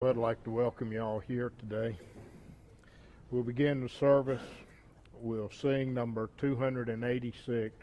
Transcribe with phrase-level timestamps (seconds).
[0.00, 1.96] I'd like to welcome you all here today.
[3.32, 4.44] We'll begin the service.
[5.20, 7.74] We'll sing number 286,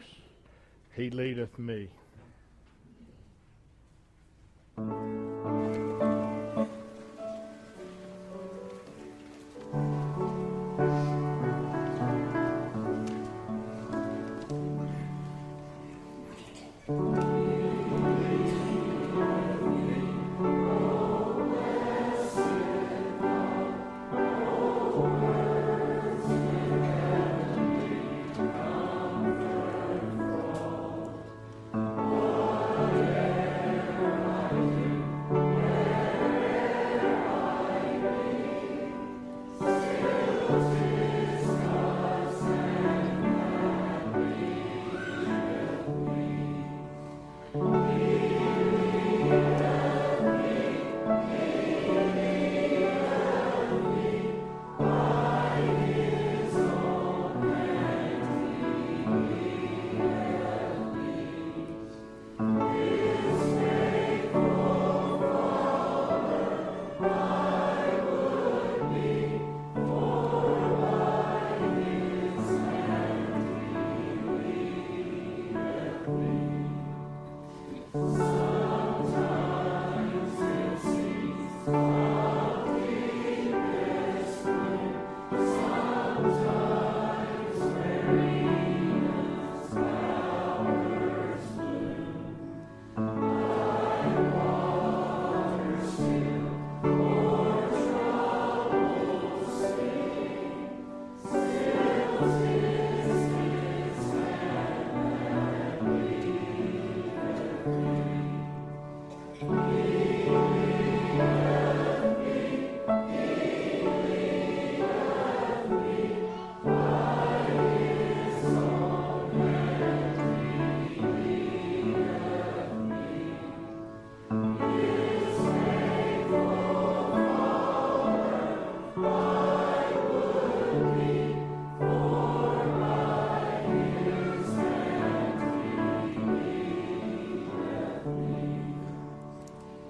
[0.95, 1.89] He Leadeth Me.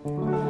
[0.05, 0.44] The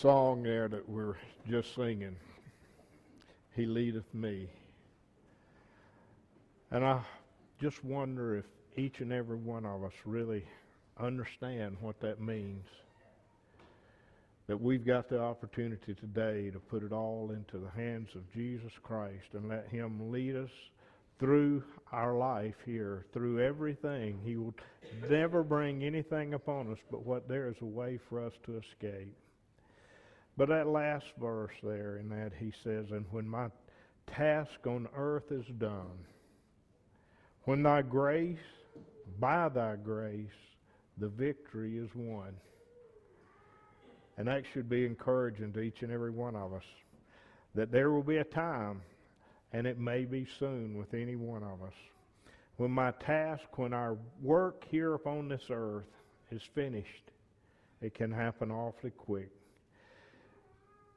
[0.00, 1.16] song there that we're
[1.46, 2.16] just singing,
[3.54, 4.48] He leadeth me.
[6.70, 7.02] And I
[7.60, 8.46] just wonder if
[8.78, 10.46] each and every one of us really
[10.98, 12.64] understand what that means.
[14.46, 18.72] That we've got the opportunity today to put it all into the hands of Jesus
[18.82, 20.50] Christ and let Him lead us
[21.18, 21.62] through
[21.92, 24.18] our life here, through everything.
[24.24, 24.54] He will
[25.10, 29.14] never bring anything upon us but what there is a way for us to escape.
[30.40, 33.48] But that last verse there in that he says, And when my
[34.06, 36.06] task on earth is done,
[37.44, 38.38] when thy grace,
[39.18, 40.30] by thy grace,
[40.96, 42.32] the victory is won.
[44.16, 46.64] And that should be encouraging to each and every one of us
[47.54, 48.80] that there will be a time,
[49.52, 51.74] and it may be soon with any one of us,
[52.56, 55.84] when my task, when our work here upon this earth
[56.30, 57.10] is finished.
[57.82, 59.28] It can happen awfully quick.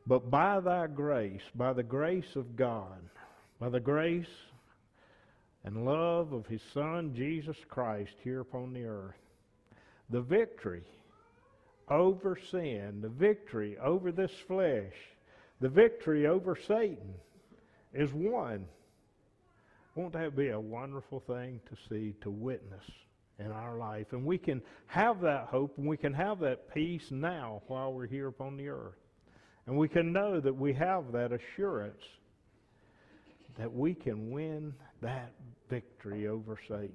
[0.05, 2.99] But by thy grace, by the grace of God,
[3.59, 4.25] by the grace
[5.63, 9.15] and love of his Son, Jesus Christ, here upon the earth,
[10.09, 10.83] the victory
[11.89, 14.93] over sin, the victory over this flesh,
[15.61, 17.13] the victory over Satan
[17.93, 18.65] is won.
[19.95, 22.83] Won't that be a wonderful thing to see, to witness
[23.39, 24.07] in our life?
[24.11, 28.07] And we can have that hope and we can have that peace now while we're
[28.07, 28.95] here upon the earth.
[29.65, 32.03] And we can know that we have that assurance
[33.57, 35.31] that we can win that
[35.69, 36.91] victory over Satan.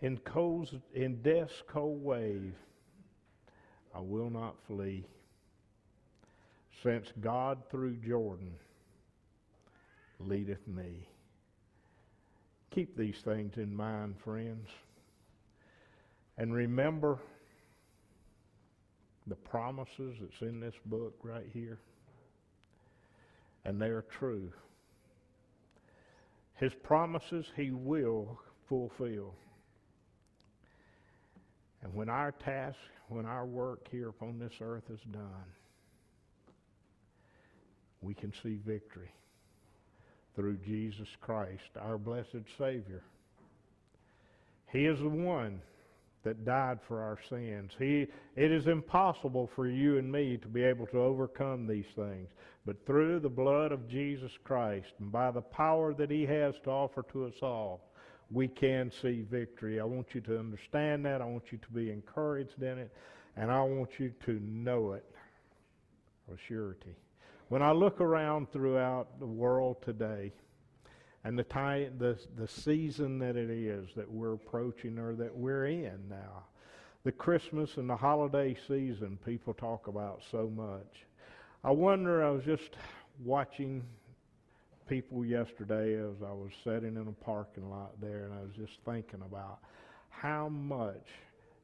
[0.00, 2.54] In, cold, in death's cold wave,
[3.94, 5.06] I will not flee,
[6.82, 8.52] since God through Jordan
[10.20, 11.08] leadeth me.
[12.70, 14.68] Keep these things in mind, friends.
[16.36, 17.18] And remember
[19.26, 21.78] the promises that's in this book right here.
[23.64, 24.52] And they are true.
[26.56, 28.38] His promises he will
[28.68, 29.34] fulfill.
[31.82, 32.78] And when our task,
[33.08, 35.44] when our work here upon this earth is done,
[38.00, 39.10] we can see victory
[40.36, 43.02] through Jesus Christ, our blessed Savior.
[44.72, 45.60] He is the one
[46.24, 47.72] that died for our sins.
[47.78, 48.06] He,
[48.36, 52.28] it is impossible for you and me to be able to overcome these things.
[52.66, 56.70] But through the blood of Jesus Christ and by the power that he has to
[56.70, 57.92] offer to us all,
[58.30, 59.80] we can see victory.
[59.80, 61.20] I want you to understand that.
[61.20, 62.90] I want you to be encouraged in it.
[63.36, 65.04] And I want you to know it
[66.26, 66.96] with surety.
[67.48, 70.32] When I look around throughout the world today,
[71.24, 75.66] and the time, the the season that it is that we're approaching or that we're
[75.66, 76.44] in now.
[77.04, 81.06] The Christmas and the holiday season people talk about so much.
[81.62, 82.76] I wonder I was just
[83.22, 83.82] watching
[84.88, 88.78] people yesterday as I was sitting in a parking lot there and I was just
[88.84, 89.60] thinking about
[90.10, 91.06] how much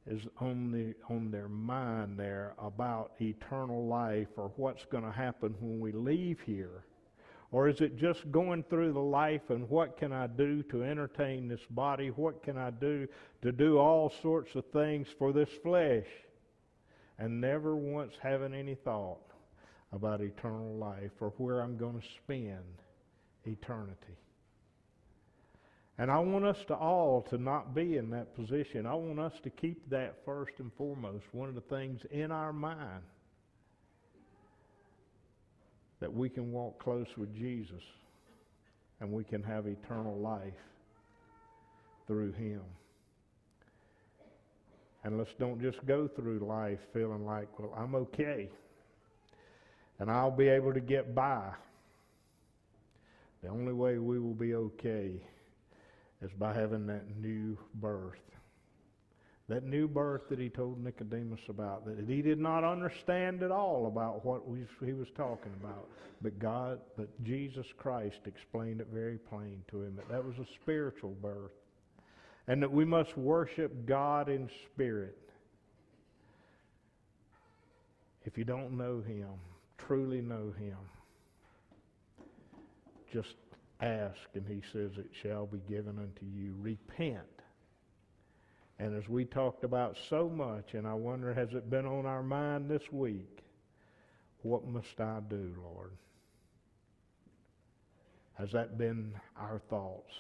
[0.07, 5.55] is on the on their mind there about eternal life or what's going to happen
[5.61, 6.85] when we leave here
[7.53, 11.49] or is it just going through the life and what can I do to entertain
[11.49, 12.09] this body?
[12.09, 13.09] What can I do
[13.43, 16.07] to do all sorts of things for this flesh?
[17.19, 19.33] And never once having any thought
[19.93, 22.83] about eternal life or where I'm going to spend
[23.45, 24.17] eternity.
[25.99, 28.87] And I want us to all to not be in that position.
[28.87, 32.53] I want us to keep that first and foremost, one of the things in our
[32.53, 33.03] mind
[36.01, 37.83] that we can walk close with Jesus
[39.01, 40.53] and we can have eternal life
[42.07, 42.63] through him.
[45.05, 48.51] And let's don't just go through life feeling like, well, I'm okay.
[49.99, 51.53] And I'll be able to get by.
[53.43, 55.13] The only way we will be okay
[56.21, 58.19] is by having that new birth.
[59.51, 63.89] That new birth that he told Nicodemus about, that he did not understand at all
[63.89, 64.43] about what
[64.87, 65.89] he was talking about.
[66.23, 70.47] But God, but Jesus Christ explained it very plain to him that that was a
[70.55, 71.51] spiritual birth.
[72.47, 75.19] And that we must worship God in spirit.
[78.25, 79.31] If you don't know him,
[79.79, 80.77] truly know him,
[83.13, 83.35] just
[83.81, 86.55] ask and he says it shall be given unto you.
[86.61, 87.40] Repent
[88.81, 92.23] and as we talked about so much, and I wonder, has it been on our
[92.23, 93.41] mind this week?
[94.41, 95.93] What must I do, Lord?
[98.39, 100.15] Has that been our thoughts?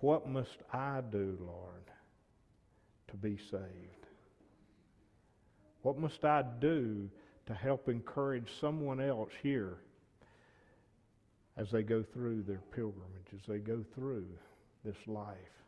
[0.00, 1.90] What must I do, Lord,
[3.08, 4.06] to be saved?
[5.80, 7.08] What must I do
[7.46, 9.78] to help encourage someone else here
[11.56, 14.26] as they go through their pilgrimage, as they go through
[14.84, 15.63] this life?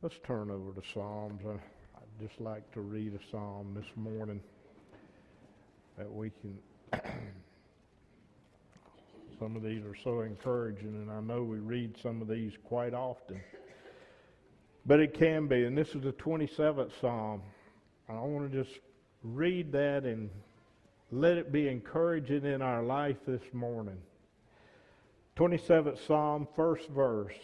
[0.00, 1.42] Let's turn over to Psalms.
[1.44, 4.40] I'd just like to read a psalm this morning
[5.96, 6.56] that we can
[9.40, 12.94] Some of these are so encouraging, and I know we read some of these quite
[12.94, 13.40] often.
[14.86, 17.42] But it can be, and this is the 27th Psalm.
[18.08, 18.78] I want to just
[19.24, 20.30] read that and
[21.10, 23.98] let it be encouraging in our life this morning.
[25.36, 27.34] 27th Psalm, first verse.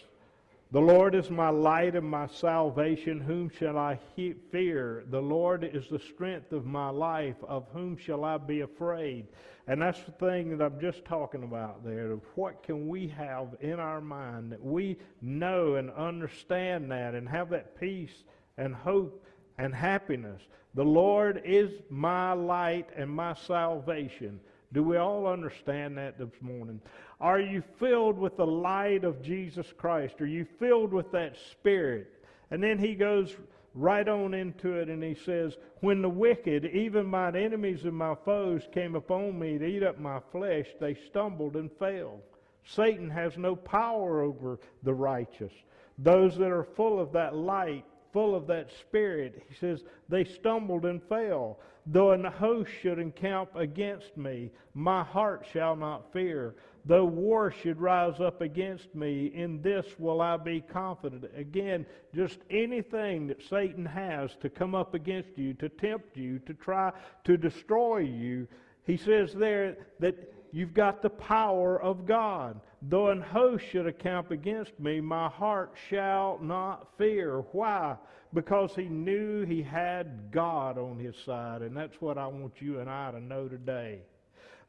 [0.74, 3.20] The Lord is my light and my salvation.
[3.20, 5.04] Whom shall I he- fear?
[5.08, 7.36] The Lord is the strength of my life.
[7.44, 9.28] Of whom shall I be afraid?
[9.68, 12.10] And that's the thing that I'm just talking about there.
[12.10, 17.28] Of what can we have in our mind that we know and understand that and
[17.28, 18.24] have that peace
[18.58, 19.24] and hope
[19.58, 20.42] and happiness.
[20.74, 24.40] The Lord is my light and my salvation.
[24.74, 26.80] Do we all understand that this morning?
[27.20, 30.20] Are you filled with the light of Jesus Christ?
[30.20, 32.12] Are you filled with that Spirit?
[32.50, 33.36] And then he goes
[33.74, 38.16] right on into it and he says, When the wicked, even mine enemies and my
[38.24, 42.18] foes, came upon me to eat up my flesh, they stumbled and fell.
[42.64, 45.52] Satan has no power over the righteous.
[45.98, 47.84] Those that are full of that light,
[48.14, 51.58] full of that Spirit, he says, they stumbled and fell.
[51.84, 56.54] Though an host should encamp against me, my heart shall not fear.
[56.86, 61.24] Though war should rise up against me, in this will I be confident.
[61.36, 66.54] Again, just anything that Satan has to come up against you, to tempt you, to
[66.54, 66.92] try
[67.24, 68.46] to destroy you,
[68.84, 72.60] he says there that you've got the power of God.
[72.86, 77.40] Though an host should encamp against me, my heart shall not fear.
[77.52, 77.96] Why?
[78.34, 81.62] Because he knew he had God on his side.
[81.62, 84.00] And that's what I want you and I to know today.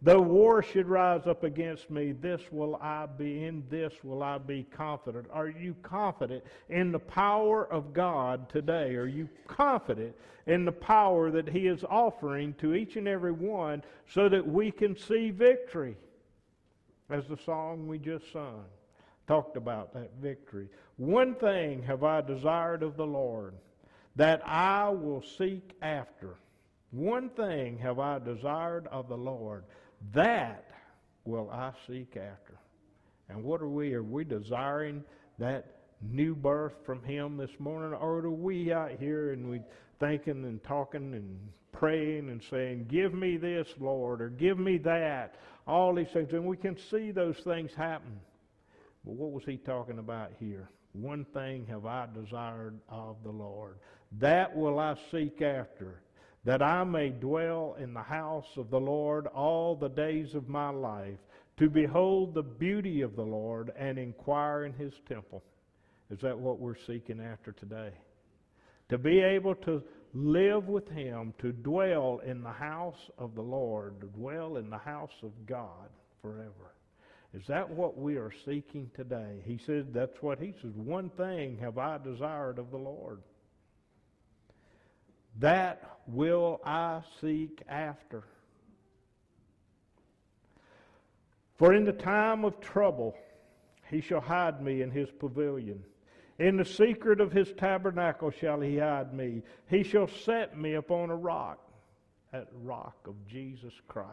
[0.02, 4.38] Though war should rise up against me, this will I be, in this will I
[4.38, 5.28] be confident.
[5.32, 8.96] Are you confident in the power of God today?
[8.96, 10.16] Are you confident
[10.48, 14.72] in the power that He is offering to each and every one so that we
[14.72, 15.98] can see victory?
[17.10, 18.66] As the song we just sung
[19.28, 20.70] talked about that victory.
[20.98, 23.56] One thing have I desired of the Lord,
[24.16, 26.36] that I will seek after.
[26.92, 29.66] One thing have I desired of the Lord
[30.14, 30.66] that
[31.26, 32.58] will I seek after.
[33.30, 33.94] And what are we?
[33.94, 35.04] Are we desiring
[35.40, 37.94] that new birth from Him this morning?
[37.94, 39.62] Or are we out here and we
[40.00, 41.40] thinking and talking and
[41.72, 45.36] praying and saying, Give me this, Lord, or give me that?
[45.68, 46.32] All these things.
[46.34, 48.20] And we can see those things happen.
[49.04, 50.70] But what was he talking about here?
[50.94, 53.78] One thing have I desired of the Lord.
[54.20, 56.02] That will I seek after
[56.46, 60.70] that I may dwell in the house of the Lord all the days of my
[60.70, 61.18] life,
[61.58, 65.44] to behold the beauty of the Lord and inquire in his temple.
[66.12, 67.92] Is that what we're seeking after today?
[68.90, 69.82] To be able to
[70.14, 74.78] live with him, to dwell in the house of the Lord, to dwell in the
[74.78, 75.90] house of God
[76.22, 76.74] forever.
[77.34, 79.42] Is that what we are seeking today?
[79.46, 80.72] He said that's what he says.
[80.76, 83.22] One thing have I desired of the Lord
[85.40, 88.24] that will I seek after.
[91.58, 93.16] For in the time of trouble
[93.90, 95.84] he shall hide me in his pavilion.
[96.38, 99.42] In the secret of his tabernacle shall he hide me.
[99.70, 101.60] He shall set me upon a rock,
[102.32, 104.12] that rock of Jesus Christ.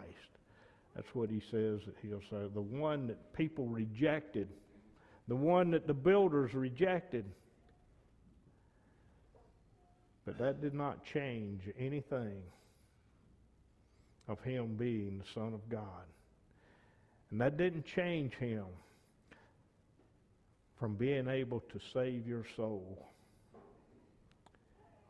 [0.95, 2.49] That's what he says that he'll say.
[2.55, 4.49] The one that people rejected,
[5.27, 7.25] the one that the builders rejected.
[10.25, 12.43] But that did not change anything
[14.29, 16.07] of him being the Son of God.
[17.33, 18.67] And that didn't change him
[20.83, 23.07] from being able to save your soul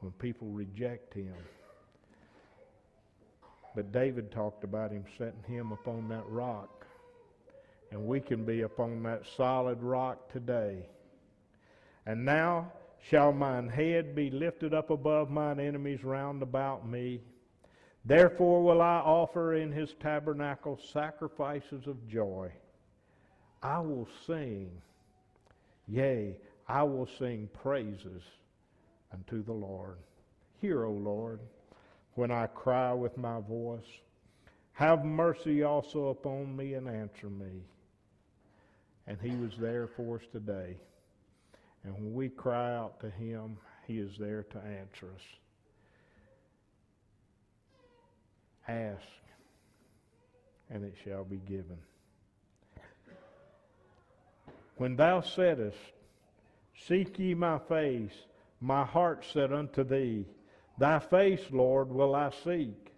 [0.00, 1.33] when people reject him.
[3.75, 6.85] But David talked about him setting him upon that rock.
[7.91, 10.85] And we can be upon that solid rock today.
[12.05, 12.71] And now
[13.09, 17.23] shall mine head be lifted up above mine enemies round about me.
[18.05, 22.52] Therefore will I offer in his tabernacle sacrifices of joy.
[23.62, 24.71] I will sing,
[25.88, 26.36] yea,
[26.68, 28.22] I will sing praises
[29.12, 29.98] unto the Lord.
[30.60, 31.40] Hear, O Lord,
[32.14, 33.80] when I cry with my voice.
[34.74, 37.62] Have mercy also upon me and answer me.
[39.06, 40.76] And he was there for us today.
[41.84, 45.22] And when we cry out to Him, He is there to answer us.
[48.68, 49.02] Ask,
[50.70, 51.78] and it shall be given.
[54.82, 55.78] When thou saidest,
[56.74, 58.26] Seek ye my face,
[58.60, 60.26] my heart said unto thee,
[60.76, 62.92] Thy face, Lord, will I seek.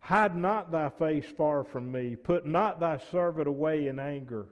[0.00, 2.16] Hide not thy face far from me.
[2.16, 4.46] Put not thy servant away in anger.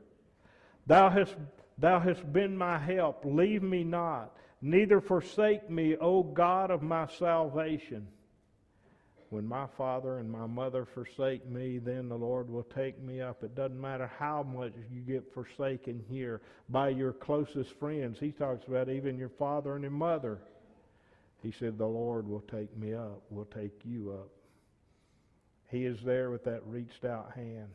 [0.87, 1.37] Thou hast,
[1.79, 3.25] thou hast been my help.
[3.25, 8.07] Leave me not, neither forsake me, O God of my salvation.
[9.31, 13.43] When my father and my mother forsake me, then the Lord will take me up.
[13.43, 18.19] It doesn't matter how much you get forsaken here by your closest friends.
[18.21, 20.39] He talks about even your father and your mother.
[21.43, 24.31] He said, The Lord will take me up, will take you up.
[25.71, 27.69] He is there with that reached out hand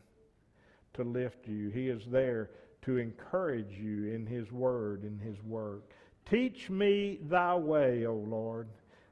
[0.94, 1.68] to lift you.
[1.68, 2.50] He is there
[2.82, 5.82] to encourage you in His Word, in His work.
[6.30, 8.68] Teach me thy way, O Lord,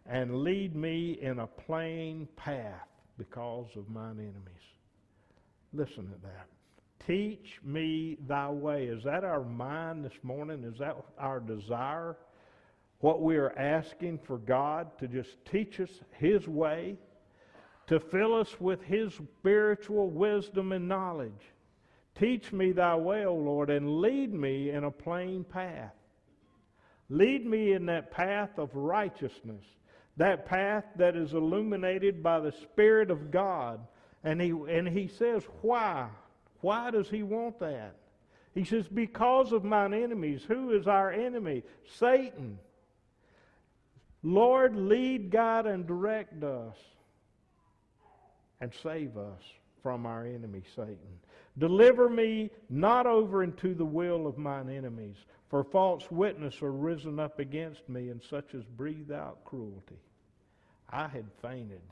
[0.07, 2.89] and lead me in a plain path
[3.19, 4.65] because of mine enemies.
[5.73, 6.47] Listen to that.
[7.07, 8.87] Teach me thy way.
[8.87, 10.65] Is that our mind this morning?
[10.65, 12.17] Is that our desire?
[13.01, 16.97] What we are asking for God to just teach us His way?
[17.91, 21.43] to fill us with his spiritual wisdom and knowledge.
[22.17, 25.93] Teach me thy way, O Lord, and lead me in a plain path.
[27.09, 29.65] Lead me in that path of righteousness,
[30.21, 33.81] that path that is illuminated by the Spirit of God.
[34.23, 36.09] And he, and he says, why?
[36.61, 37.95] Why does he want that?
[38.55, 40.43] He says, because of mine enemies.
[40.47, 41.63] Who is our enemy?
[41.97, 42.59] Satan.
[44.23, 46.77] Lord, lead, guide, and direct us
[48.61, 49.41] and save us
[49.83, 50.99] from our enemy, Satan.
[51.57, 55.17] Deliver me not over into the will of mine enemies,
[55.49, 59.97] for false witness are risen up against me, and such as breathe out cruelty.
[60.91, 61.83] I had fainted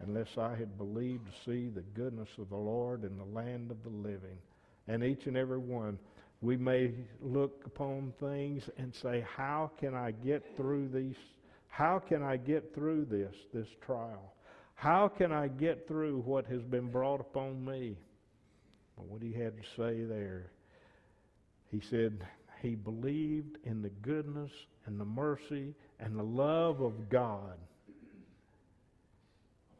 [0.00, 3.82] unless I had believed to see the goodness of the Lord in the land of
[3.82, 4.38] the living.
[4.88, 5.98] And each and every one,
[6.40, 11.16] we may look upon things and say, How can I get through these?
[11.68, 14.32] How can I get through this, this trial?
[14.74, 17.98] How can I get through what has been brought upon me?
[18.96, 20.50] But what he had to say there,
[21.70, 22.26] he said
[22.62, 24.50] he believed in the goodness
[24.86, 27.58] and the mercy and the love of God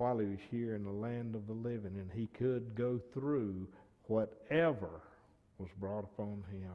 [0.01, 3.69] while he was here in the land of the living, and he could go through
[4.07, 5.03] whatever
[5.59, 6.73] was brought upon him.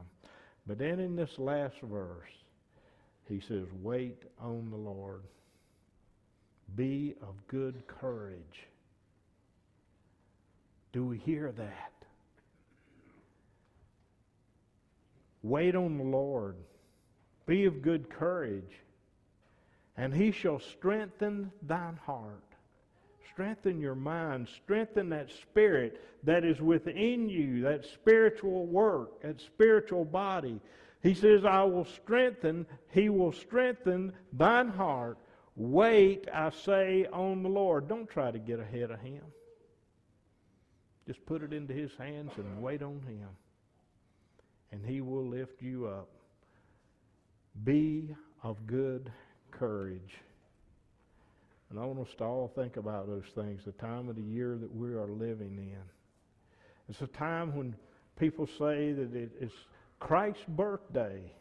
[0.68, 2.30] But then in this last verse,
[3.28, 5.24] he says, Wait on the Lord.
[6.76, 8.68] Be of good courage.
[10.94, 11.94] Do we hear that?
[15.42, 16.58] Wait on the Lord.
[17.48, 18.82] Be of good courage.
[19.98, 22.45] And he shall strengthen thine heart.
[23.36, 24.48] Strengthen your mind.
[24.64, 30.60] Strengthen that spirit that is within you, that spiritual work, that spiritual body.
[31.04, 35.20] He says, I will strengthen, he will strengthen thine heart
[35.56, 37.88] Wait, I say, on the Lord.
[37.88, 39.24] Don't try to get ahead of Him.
[41.08, 43.30] Just put it into His hands and wait on Him.
[44.72, 46.10] And He will lift you up.
[47.64, 49.12] Be of good
[49.52, 50.16] courage.
[51.70, 54.58] And I want us to all think about those things, the time of the year
[54.60, 55.82] that we are living in.
[56.90, 57.76] It's a time when
[58.20, 59.52] people say that it is
[60.00, 61.32] Christ's birthday,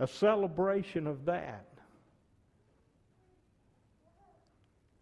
[0.00, 1.66] a celebration of that.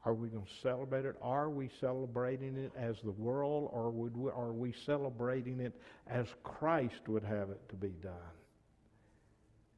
[0.05, 1.15] Are we going to celebrate it?
[1.23, 5.73] Are we celebrating it as the world, or would we, are we celebrating it
[6.09, 8.13] as Christ would have it to be done?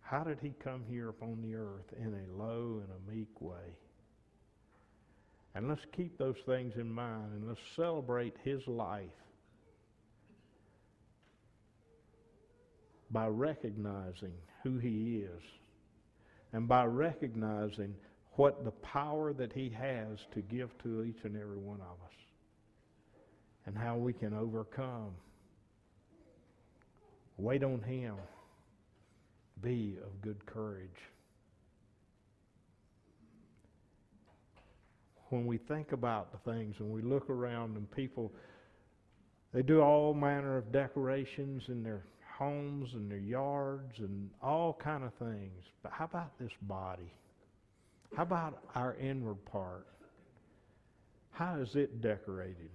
[0.01, 3.77] How did he come here upon the earth in a low and a meek way?
[5.55, 9.05] And let's keep those things in mind and let's celebrate his life
[13.11, 14.33] by recognizing
[14.65, 15.43] who he is
[16.53, 17.95] and by recognizing
[18.33, 22.15] what the power that he has to give to each and every one of us
[23.67, 25.13] and how we can overcome.
[27.37, 28.17] Wait on him.
[29.63, 30.91] Be of good courage.
[35.35, 38.33] When we think about the things and we look around and people,
[39.53, 42.05] they do all manner of decorations in their
[42.39, 45.65] homes and their yards and all kind of things.
[45.83, 47.13] But how about this body?
[48.17, 49.89] How about our inward part?
[51.33, 52.71] How is it decorated?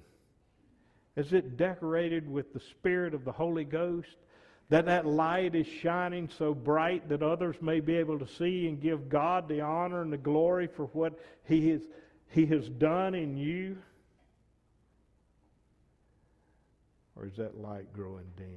[1.16, 4.18] Is it decorated with the Spirit of the Holy Ghost?
[4.68, 8.82] That that light is shining so bright that others may be able to see and
[8.82, 11.18] give God the honor and the glory for what
[11.48, 11.82] He has,
[12.30, 13.78] he has done in you?
[17.16, 18.48] Or is that light growing dim?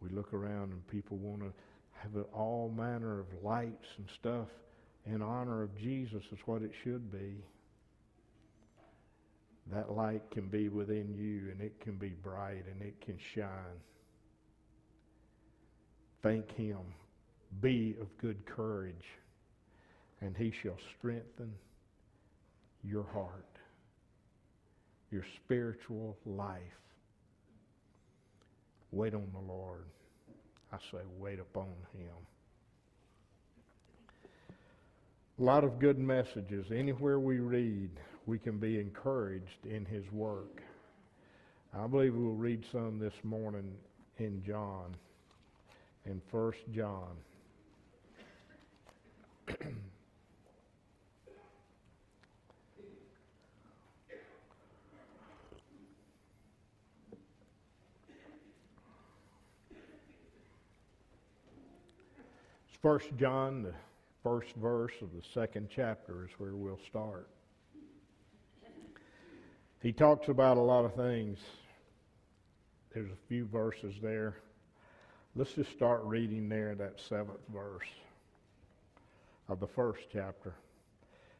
[0.00, 1.52] We look around and people want to
[2.02, 4.48] have all manner of lights and stuff
[5.06, 7.42] in honor of Jesus is what it should be.
[9.72, 13.80] That light can be within you and it can be bright and it can shine.
[16.22, 16.78] Thank him.
[17.60, 18.94] Be of good courage
[20.20, 21.52] and he shall strengthen
[22.82, 23.46] your heart,
[25.10, 26.60] your spiritual life.
[28.90, 29.84] Wait on the Lord.
[30.72, 32.10] I say, wait upon him.
[35.38, 36.66] A lot of good messages.
[36.74, 37.90] Anywhere we read,
[38.26, 40.62] we can be encouraged in his work.
[41.72, 43.72] I believe we'll read some this morning
[44.18, 44.96] in John,
[46.06, 47.16] in First John.
[62.80, 63.74] First John, the
[64.22, 67.28] first verse of the second chapter is where we'll start.
[69.82, 71.38] He talks about a lot of things.
[72.94, 74.36] There's a few verses there.
[75.34, 77.88] Let's just start reading there that seventh verse
[79.48, 80.54] of the first chapter.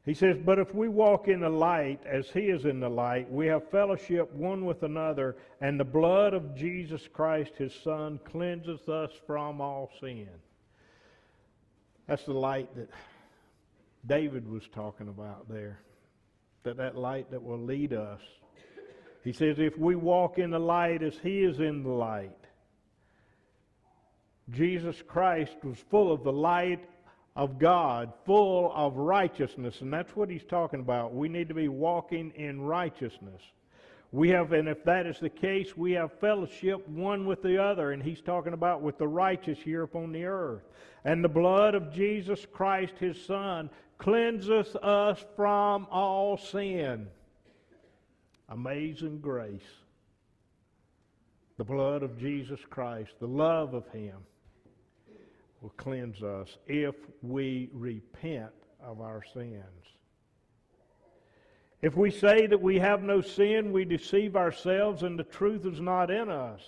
[0.04, 3.30] He says, But if we walk in the light as he is in the light,
[3.30, 8.88] we have fellowship one with another, and the blood of Jesus Christ, his Son, cleanses
[8.88, 10.28] us from all sin.
[12.08, 12.88] That's the light that
[14.06, 15.78] David was talking about there.
[16.64, 18.20] That that light that will lead us.
[19.22, 22.32] He says, if we walk in the light as he is in the light.
[24.50, 26.88] Jesus Christ was full of the light
[27.36, 29.82] of God, full of righteousness.
[29.82, 31.14] And that's what he's talking about.
[31.14, 33.42] We need to be walking in righteousness.
[34.10, 37.92] We have, and if that is the case, we have fellowship one with the other.
[37.92, 40.62] And he's talking about with the righteous here upon the earth.
[41.04, 43.68] And the blood of Jesus Christ, his Son,
[43.98, 47.08] cleanseth us from all sin.
[48.48, 49.60] Amazing grace.
[51.58, 54.16] The blood of Jesus Christ, the love of him,
[55.60, 59.64] will cleanse us if we repent of our sins.
[61.80, 65.80] If we say that we have no sin, we deceive ourselves and the truth is
[65.80, 66.60] not in us.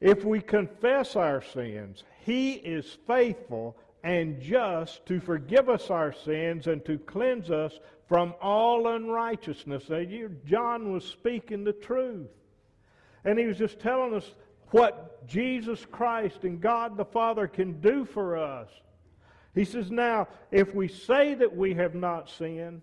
[0.00, 6.66] If we confess our sins, He is faithful and just to forgive us our sins
[6.66, 9.88] and to cleanse us from all unrighteousness.
[9.88, 10.04] Now,
[10.44, 12.28] John was speaking the truth.
[13.24, 14.30] And he was just telling us
[14.70, 18.68] what Jesus Christ and God the Father can do for us.
[19.54, 22.82] He says, Now, if we say that we have not sinned,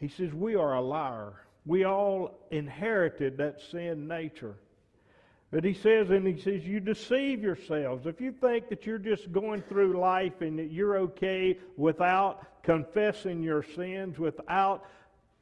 [0.00, 1.34] he says, We are a liar.
[1.66, 4.56] We all inherited that sin nature.
[5.50, 8.06] But he says, and he says, you deceive yourselves.
[8.06, 13.42] If you think that you're just going through life and that you're okay without confessing
[13.42, 14.84] your sins, without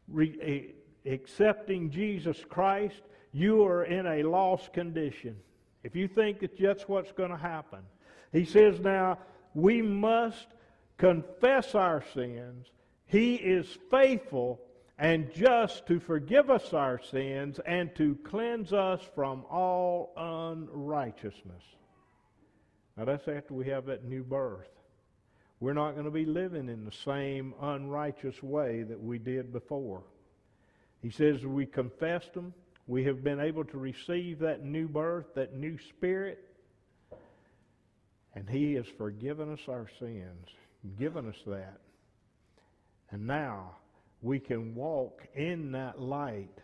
[0.08, 0.72] re-
[1.04, 5.36] eh, accepting Jesus Christ, you are in a lost condition.
[5.84, 7.80] If you think that that's what's going to happen,
[8.32, 9.18] he says, now
[9.54, 10.46] we must
[10.96, 12.66] confess our sins
[13.08, 14.60] he is faithful
[14.98, 21.62] and just to forgive us our sins and to cleanse us from all unrighteousness.
[22.96, 24.68] Now, that's after we have that new birth.
[25.60, 30.02] We're not going to be living in the same unrighteous way that we did before.
[31.00, 32.52] He says we confessed them.
[32.86, 36.44] We have been able to receive that new birth, that new spirit.
[38.34, 40.48] And He has forgiven us our sins,
[40.98, 41.80] given us that.
[43.10, 43.76] And now
[44.22, 46.58] we can walk in that light,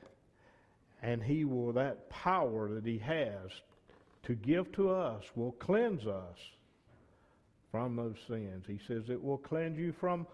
[1.03, 3.51] and He will, that power that He has
[4.25, 6.39] to give to us, will cleanse us
[7.71, 8.65] from those sins.
[8.67, 10.27] He says it will cleanse you from,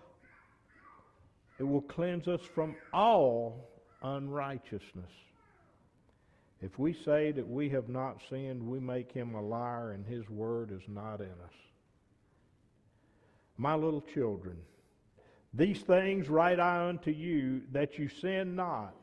[1.58, 3.68] it will cleanse us from all
[4.02, 5.10] unrighteousness.
[6.62, 10.28] If we say that we have not sinned, we make him a liar, and his
[10.28, 11.54] word is not in us.
[13.56, 14.58] My little children,
[15.52, 18.94] these things write I unto you, that you sin not.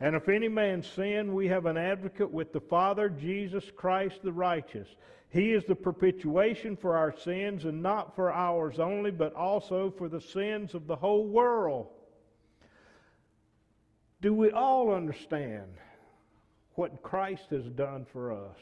[0.00, 4.32] And if any man sin, we have an advocate with the Father, Jesus Christ the
[4.32, 4.88] righteous.
[5.28, 10.08] He is the propitiation for our sins, and not for ours only, but also for
[10.08, 11.88] the sins of the whole world.
[14.22, 15.72] Do we all understand
[16.74, 18.56] what Christ has done for us?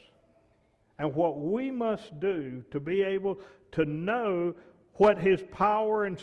[0.98, 3.38] And what we must do to be able
[3.72, 4.54] to know
[4.94, 6.18] what his power and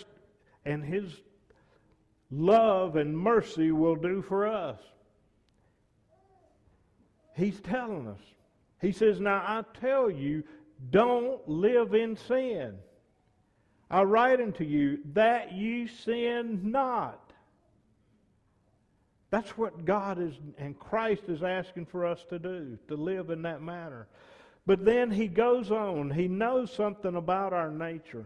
[0.65, 1.21] and His
[2.31, 4.79] love and mercy will do for us.
[7.35, 8.19] He's telling us.
[8.81, 10.43] He says, Now I tell you,
[10.89, 12.75] don't live in sin.
[13.89, 17.21] I write unto you that you sin not.
[19.29, 23.41] That's what God is and Christ is asking for us to do, to live in
[23.43, 24.07] that manner.
[24.65, 28.25] But then he goes on, he knows something about our nature.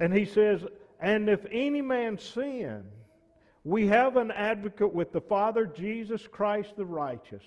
[0.00, 0.64] And he says,
[0.98, 2.84] And if any man sin,
[3.62, 7.44] we have an advocate with the Father, Jesus Christ the righteous.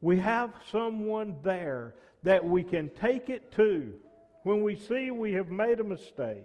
[0.00, 3.94] We have someone there that we can take it to
[4.42, 6.44] when we see we have made a mistake.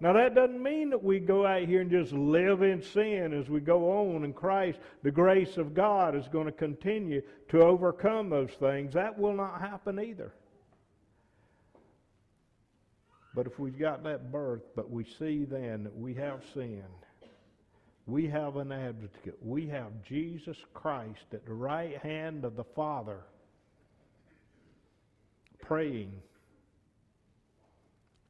[0.00, 3.48] Now, that doesn't mean that we go out here and just live in sin as
[3.48, 4.80] we go on in Christ.
[5.02, 8.92] The grace of God is going to continue to overcome those things.
[8.92, 10.34] That will not happen either.
[13.34, 16.82] But if we've got that birth, but we see then that we have sinned,
[18.06, 19.38] we have an advocate.
[19.42, 23.20] We have Jesus Christ at the right hand of the Father
[25.60, 26.12] praying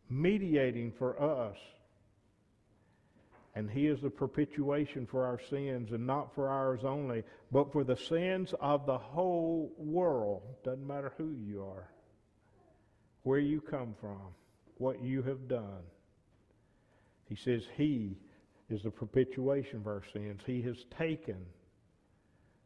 [0.09, 1.57] mediating for us.
[3.57, 7.85] And he is the propitiation for our sins, and not for ours only, but for
[7.85, 10.43] the sins of the whole world.
[10.65, 11.89] Doesn't matter who you are,
[13.23, 14.35] where you come from,
[14.79, 15.83] what you have done.
[17.29, 18.17] He says he
[18.69, 20.41] is the propitiation for our sins.
[20.47, 21.39] He has taken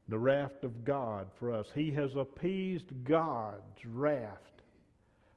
[0.09, 1.67] the wrath of God for us.
[1.75, 4.39] He has appeased God's wrath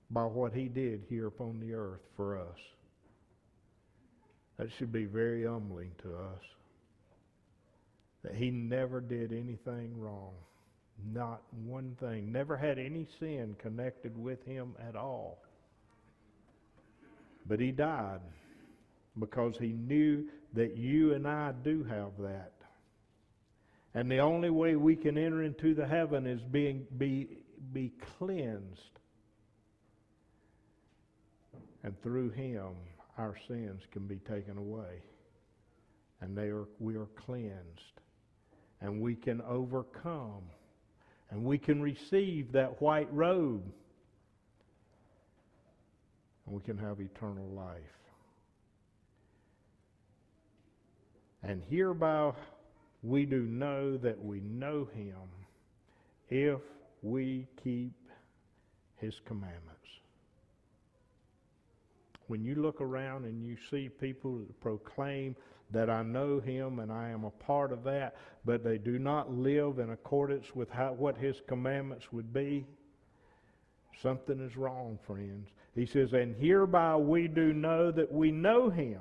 [0.09, 2.57] by what he did here upon the earth for us.
[4.57, 6.43] That should be very humbling to us.
[8.23, 10.33] That he never did anything wrong.
[11.11, 12.31] Not one thing.
[12.31, 15.41] Never had any sin connected with him at all.
[17.51, 18.21] But he died
[19.19, 22.53] because he knew that you and I do have that.
[23.93, 27.27] And the only way we can enter into the heaven is being be
[27.73, 28.91] be cleansed
[31.83, 32.69] and through him,
[33.17, 35.03] our sins can be taken away.
[36.21, 37.99] And they are, we are cleansed.
[38.79, 40.43] And we can overcome.
[41.31, 43.73] And we can receive that white robe.
[46.45, 47.77] And we can have eternal life.
[51.43, 52.33] And hereby
[53.03, 55.15] we do know that we know him
[56.29, 56.59] if
[57.01, 57.93] we keep
[58.97, 59.71] his commandments
[62.31, 65.35] when you look around and you see people proclaim
[65.69, 69.33] that I know him and I am a part of that, but they do not
[69.33, 72.65] live in accordance with how, what his commandments would be,
[74.01, 75.49] something is wrong, friends.
[75.75, 78.99] He says, And hereby we do know that we know him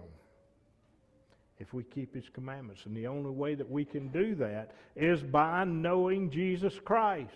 [1.59, 2.87] if we keep his commandments.
[2.87, 7.35] And the only way that we can do that is by knowing Jesus Christ.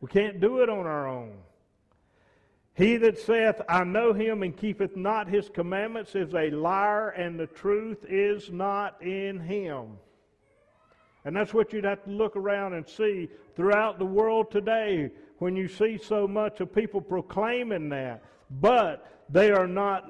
[0.00, 1.34] We can't do it on our own.
[2.74, 7.38] He that saith, I know him, and keepeth not his commandments, is a liar, and
[7.38, 9.98] the truth is not in him.
[11.24, 15.10] And that's what you'd have to look around and see throughout the world today
[15.40, 18.22] when you see so much of people proclaiming that.
[18.50, 20.08] But they are not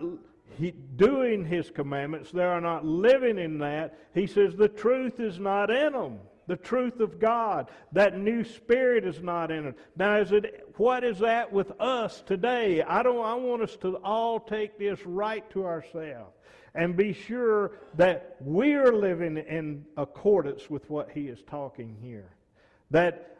[0.97, 3.99] doing his commandments, they are not living in that.
[4.15, 6.19] He says the truth is not in them
[6.51, 7.71] the truth of God.
[7.93, 9.79] That new spirit is not in it.
[9.97, 12.83] Now, is it what is that with us today?
[12.83, 13.25] I don't.
[13.25, 16.35] I want us to all take this right to ourselves
[16.75, 22.31] and be sure that we are living in accordance with what He is talking here.
[22.91, 23.37] That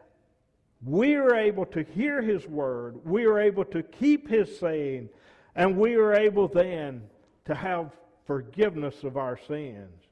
[0.85, 5.09] we are able to hear His word, we are able to keep His saying,
[5.55, 7.03] and we are able then
[7.45, 7.91] to have
[8.27, 10.05] forgiveness of our sins.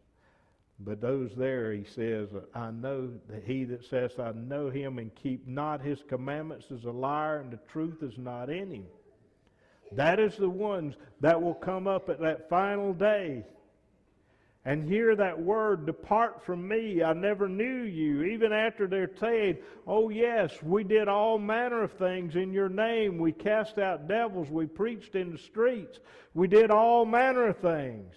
[0.81, 5.13] But those there, he says, I know that he that says, I know him and
[5.15, 8.87] keep not his commandments is a liar, and the truth is not in him.
[9.93, 13.45] That is the ones that will come up at that final day
[14.65, 18.25] and hear that word, Depart from me, I never knew you.
[18.25, 23.19] Even after they're saying, Oh, yes, we did all manner of things in your name.
[23.19, 26.01] We cast out devils, we preached in the streets,
[26.35, 28.15] we did all manner of things.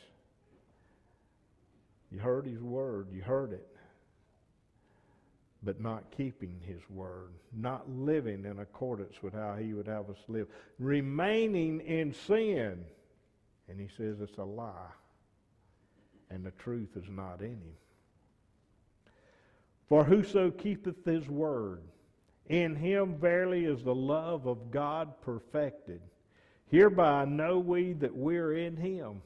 [2.12, 3.68] You heard his word, you heard it.
[5.64, 10.18] But not keeping his word, not living in accordance with how he would have us
[10.28, 10.48] live,
[10.80, 12.84] remaining in sin.
[13.70, 14.92] And he says it's a lie,
[16.32, 17.76] and the truth is not in him.
[19.90, 21.82] For whoso keepeth his word,
[22.48, 26.02] in him verily is the love of God perfected.
[26.68, 29.22] Hereby know we that we're in him.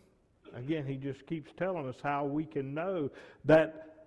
[0.55, 3.11] Again, he just keeps telling us how we can know
[3.45, 3.97] that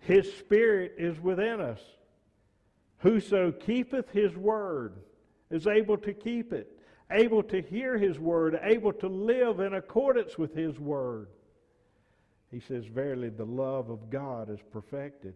[0.00, 1.80] his spirit is within us.
[2.98, 4.94] Whoso keepeth his word
[5.50, 6.78] is able to keep it.
[7.10, 11.28] able to hear His word, able to live in accordance with His word.
[12.50, 15.34] He says, Verily, the love of God is perfected.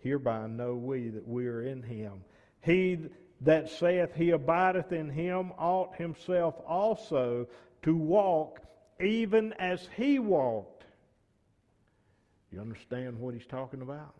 [0.00, 2.24] Hereby know we that we are in Him.
[2.62, 2.98] He
[3.42, 7.46] that saith he abideth in Him ought himself also
[7.82, 8.60] to walk
[9.00, 10.84] even as He walked.
[12.50, 14.14] You understand what he's talking about?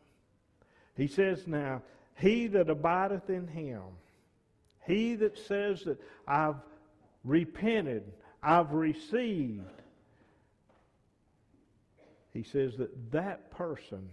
[0.96, 1.82] He says now,
[2.16, 3.82] He that abideth in Him,
[4.86, 6.56] he that says that I've
[7.24, 8.04] repented,
[8.42, 9.82] I've received,
[12.36, 14.12] he says that that person's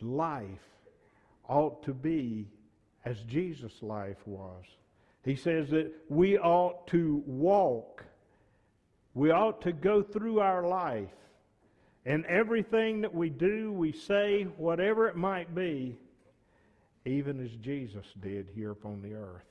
[0.00, 0.58] life
[1.48, 2.48] ought to be
[3.04, 4.64] as Jesus' life was.
[5.24, 8.04] He says that we ought to walk,
[9.14, 11.14] we ought to go through our life,
[12.04, 15.96] and everything that we do, we say, whatever it might be,
[17.04, 19.44] even as Jesus did here upon the earth.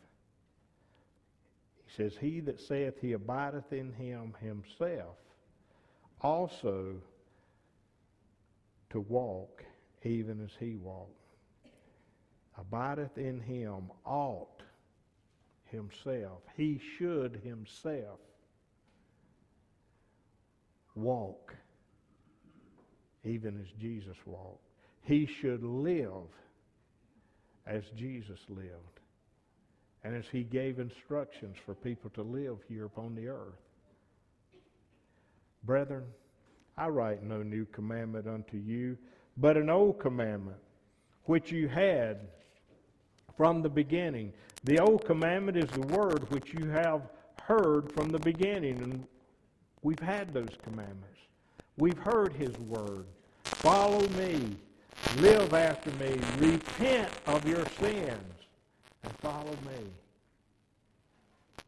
[1.86, 5.16] He says, He that saith he abideth in him himself
[6.24, 6.96] also
[8.92, 9.64] to walk
[10.04, 11.12] even as he walked.
[12.58, 14.62] Abideth in him ought
[15.66, 16.42] himself.
[16.56, 18.20] He should himself
[20.96, 21.56] walk
[23.24, 24.66] even as Jesus walked.
[25.04, 26.28] He should live
[27.66, 29.00] as Jesus lived
[30.04, 33.60] and as he gave instructions for people to live here upon the earth.
[35.64, 36.04] Brethren,
[36.78, 38.98] I write no new commandment unto you,
[39.38, 40.58] but an old commandment,
[41.26, 42.20] which you had
[43.38, 44.34] from the beginning.
[44.64, 47.10] The old commandment is the word which you have
[47.44, 49.08] heard from the beginning, and
[49.84, 51.08] we've had those commandments.
[51.78, 53.06] We've heard his word.
[53.44, 54.58] Follow me.
[55.18, 56.20] Live after me.
[56.38, 58.34] Repent of your sins
[59.04, 59.88] and follow me.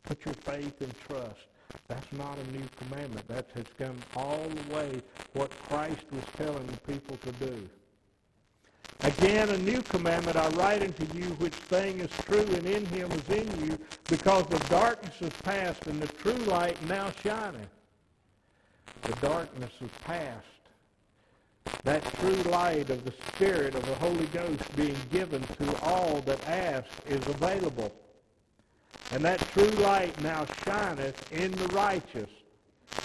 [0.03, 1.47] Put your faith and trust
[1.88, 3.28] that's not a new commandment.
[3.28, 5.02] That has come all the way
[5.34, 7.69] what Christ was telling the people to do.
[9.02, 13.12] Again, a new commandment I write unto you, which thing is true and in him
[13.12, 17.67] is in you, because the darkness is past and the true light now shineth.
[19.02, 20.45] The darkness is past.
[21.84, 26.47] That true light of the Spirit of the Holy Ghost being given to all that
[26.47, 27.93] ask is available.
[29.12, 32.29] And that true light now shineth in the righteous,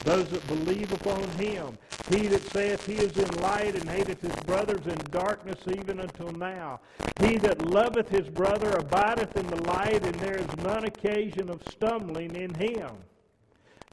[0.04, 1.76] those that believe upon him.
[2.10, 6.32] He that saith he is in light and hateth his brothers in darkness even until
[6.32, 6.80] now.
[7.20, 11.62] He that loveth his brother abideth in the light, and there is none occasion of
[11.70, 12.90] stumbling in him.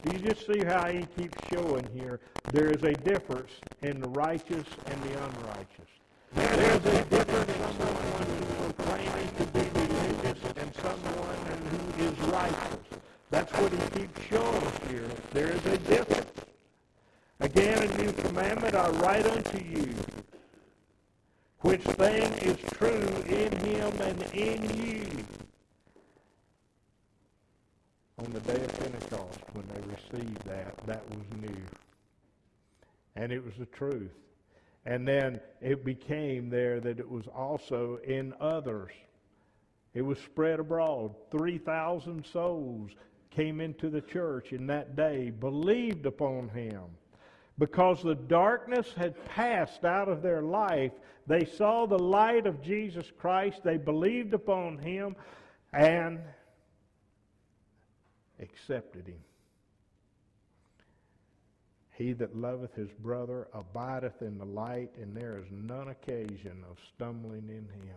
[0.04, 2.20] Do you just see how he keeps showing here?
[2.54, 5.90] There is a difference in the righteous and the unrighteous.
[6.34, 8.55] There is a difference in someone
[12.36, 12.78] righteous.
[13.32, 15.08] That's what he keeps showing us here.
[15.32, 16.32] There is a difference.
[17.40, 19.94] Again, a new commandment I write unto you,
[21.62, 25.06] which thing is true in him and in you.
[28.20, 31.62] On the day of Pentecost, when they received that, that was new.
[33.16, 34.12] And it was the truth.
[34.86, 38.92] And then it became there that it was also in others.
[39.96, 41.16] It was spread abroad.
[41.32, 42.92] 3,000 souls
[43.32, 46.84] came into the church in that day, believed upon him.
[47.58, 50.92] Because the darkness had passed out of their life,
[51.26, 55.16] they saw the light of Jesus Christ, they believed upon him,
[55.72, 56.20] and
[58.42, 59.24] accepted him.
[61.94, 66.78] He that loveth his brother abideth in the light, and there is none occasion of
[66.94, 67.96] stumbling in him.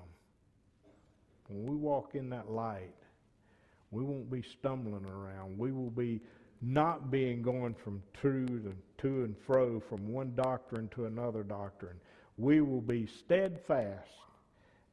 [1.49, 2.95] When we walk in that light,
[3.91, 5.59] we won't be stumbling around.
[5.59, 6.21] We will be
[6.61, 11.97] not being going from to, to, to and fro from one doctrine to another doctrine.
[12.37, 14.11] We will be steadfast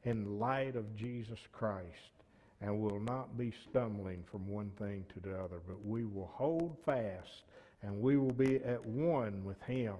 [0.04, 2.16] in the light of Jesus Christ
[2.60, 6.76] and will not be stumbling from one thing to the other, but we will hold
[6.86, 7.44] fast
[7.82, 9.94] and we will be at one with him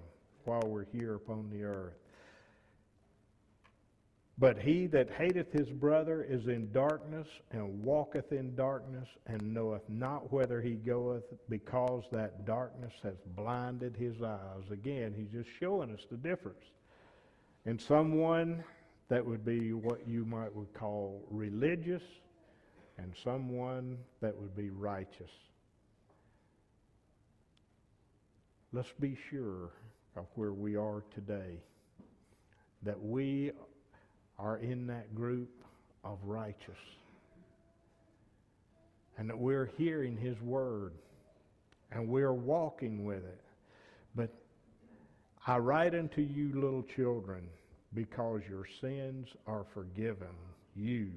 [0.44, 1.94] while we're here upon the earth.
[4.38, 9.88] But he that hateth his brother is in darkness and walketh in darkness and knoweth
[9.88, 14.70] not whither he goeth because that darkness has blinded his eyes.
[14.70, 16.64] Again, he's just showing us the difference.
[17.64, 18.62] In someone
[19.08, 22.02] that would be what you might would call religious
[22.98, 25.30] and someone that would be righteous.
[28.76, 29.70] let's be sure
[30.16, 31.58] of where we are today,
[32.82, 33.50] that we
[34.38, 35.50] are in that group
[36.04, 36.76] of righteous.
[39.18, 40.92] and that we're hearing His Word
[41.92, 43.40] and we're walking with it.
[44.14, 44.30] But
[45.46, 47.44] I write unto you, little children,
[47.94, 50.34] because your sins are forgiven
[50.74, 51.10] you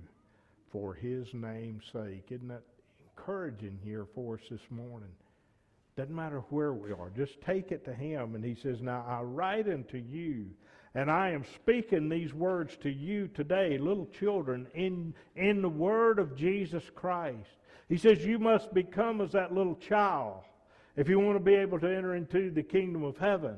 [0.72, 2.26] for His name's sake.
[2.30, 2.64] Isn't that
[3.18, 5.10] encouraging here for us this morning?
[5.98, 7.12] Doesn't matter where we are.
[7.18, 8.36] Just take it to Him.
[8.36, 10.46] And He says, Now I write unto you,
[10.96, 16.18] and I am speaking these words to you today, little children, in, in the Word
[16.18, 17.50] of Jesus Christ.
[17.88, 20.44] He says, You must become as that little child
[20.96, 23.56] if you want to be able to enter into the kingdom of heaven.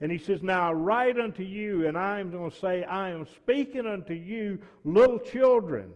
[0.00, 3.10] And he says, Now I write unto you, and I am going to say, I
[3.10, 5.92] am speaking unto you, little children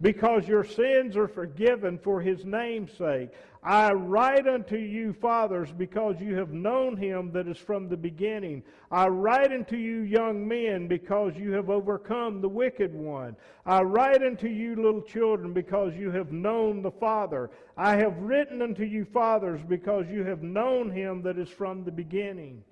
[0.00, 3.30] because your sins are forgiven for his name's sake.
[3.62, 8.62] I write unto you, fathers, because you have known him that is from the beginning.
[8.90, 13.36] I write unto you, young men, because you have overcome the wicked one.
[13.64, 17.50] I write unto you, little children, because you have known the Father.
[17.78, 21.92] I have written unto you, fathers, because you have known him that is from the
[21.92, 22.62] beginning.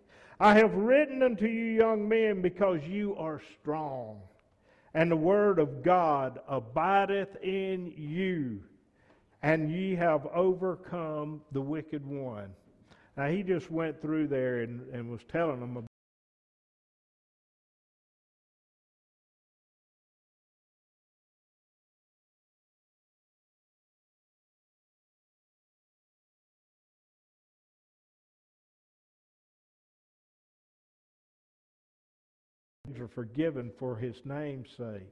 [0.40, 4.20] I have written unto you, young men, because you are strong
[4.94, 8.62] and the word of God abideth in you,
[9.42, 12.52] and ye have overcome the wicked one.
[13.16, 15.86] Now, he just went through there and, and was telling them
[33.14, 35.08] forgiven for his name's sake.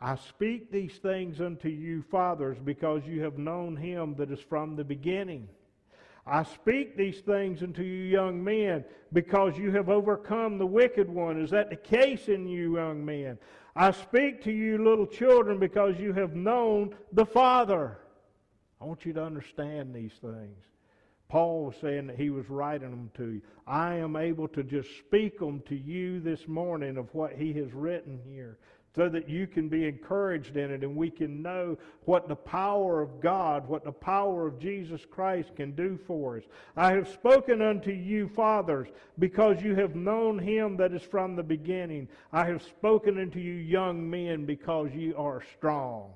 [0.00, 4.76] I speak these things unto you, fathers, because you have known him that is from
[4.76, 5.48] the beginning.
[6.26, 11.40] I speak these things unto you, young men, because you have overcome the wicked one.
[11.40, 13.38] Is that the case in you, young men?
[13.76, 17.98] I speak to you, little children, because you have known the Father.
[18.80, 20.64] I want you to understand these things.
[21.30, 23.42] Paul was saying that he was writing them to you.
[23.64, 27.72] I am able to just speak them to you this morning of what he has
[27.72, 28.58] written here
[28.96, 33.00] so that you can be encouraged in it and we can know what the power
[33.00, 36.42] of God, what the power of Jesus Christ can do for us.
[36.76, 38.88] I have spoken unto you, fathers,
[39.20, 42.08] because you have known him that is from the beginning.
[42.32, 46.10] I have spoken unto you, young men, because you are strong.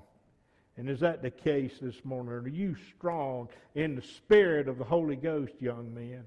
[0.77, 2.33] And is that the case this morning?
[2.33, 6.25] Are you strong in the spirit of the Holy Ghost, young men?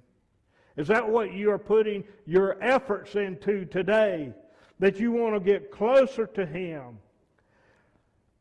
[0.77, 4.33] Is that what you are putting your efforts into today?
[4.79, 6.99] That you want to get closer to Him?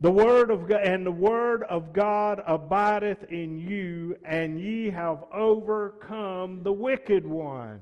[0.00, 5.24] The word of God, and the word of God abideth in you, and ye have
[5.32, 7.80] overcome the wicked one.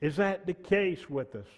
[0.00, 1.48] Is that the case with us?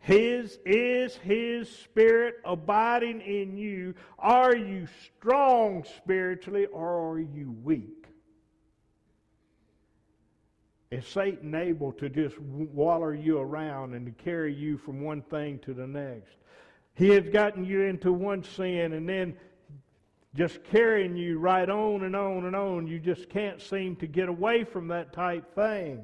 [0.00, 3.94] His is His Spirit abiding in you.
[4.18, 4.86] Are you
[5.16, 8.06] strong spiritually or are you weak?
[10.90, 15.58] Is Satan able to just waller you around and to carry you from one thing
[15.60, 16.36] to the next?
[16.94, 19.36] He has gotten you into one sin and then
[20.34, 22.86] just carrying you right on and on and on.
[22.86, 26.02] You just can't seem to get away from that type thing.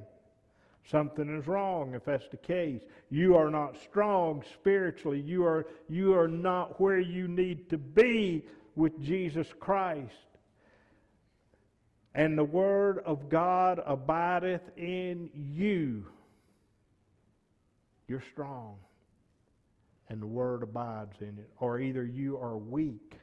[0.90, 2.82] Something is wrong if that's the case.
[3.10, 5.20] You are not strong spiritually.
[5.20, 8.44] You are, you are not where you need to be
[8.76, 10.12] with Jesus Christ.
[12.14, 16.06] And the Word of God abideth in you.
[18.06, 18.76] You're strong.
[20.10, 21.50] And the Word abides in it.
[21.58, 23.14] Or either you are weak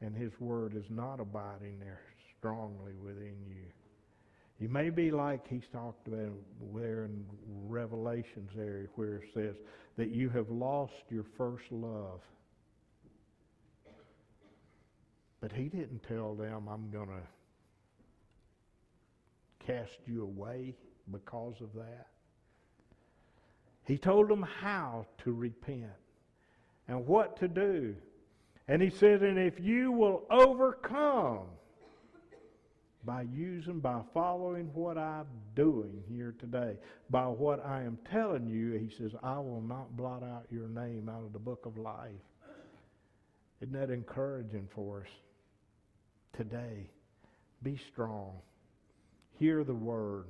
[0.00, 2.00] and His Word is not abiding there
[2.36, 3.64] strongly within you.
[4.58, 6.32] You may be like he's talked about
[6.74, 7.24] there in
[7.68, 9.54] Revelations area where it says
[9.96, 12.20] that you have lost your first love.
[15.40, 17.22] But he didn't tell them, I'm going to
[19.64, 20.74] cast you away
[21.12, 22.08] because of that.
[23.84, 25.84] He told them how to repent
[26.88, 27.94] and what to do.
[28.66, 31.46] And he said, and if you will overcome
[33.04, 36.76] by using, by following what I'm doing here today,
[37.10, 41.08] by what I am telling you, he says, I will not blot out your name
[41.08, 42.10] out of the book of life.
[43.60, 45.08] Isn't that encouraging for us
[46.36, 46.90] today?
[47.62, 48.32] Be strong.
[49.38, 50.26] Hear the word.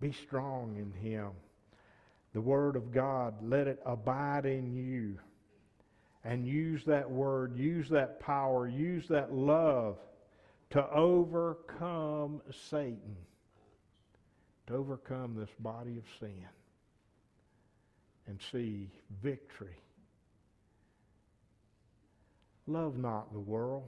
[0.00, 1.30] Be strong in him.
[2.34, 5.18] The word of God, let it abide in you.
[6.24, 9.96] And use that word, use that power, use that love
[10.72, 13.16] to overcome Satan,
[14.66, 16.46] to overcome this body of sin,
[18.26, 18.90] and see
[19.22, 19.76] victory.
[22.66, 23.84] Love not the world,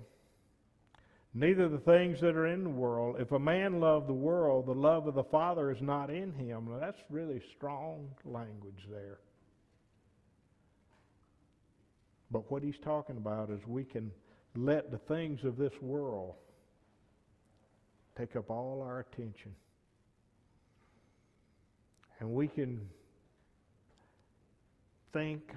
[1.32, 3.16] neither the things that are in the world.
[3.18, 6.68] If a man love the world, the love of the Father is not in him.
[6.70, 9.20] Now, that's really strong language there.
[12.30, 14.11] But what he's talking about is we can
[14.55, 16.35] let the things of this world
[18.16, 19.54] take up all our attention.
[22.20, 22.80] And we can
[25.12, 25.52] think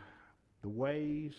[0.62, 1.34] the ways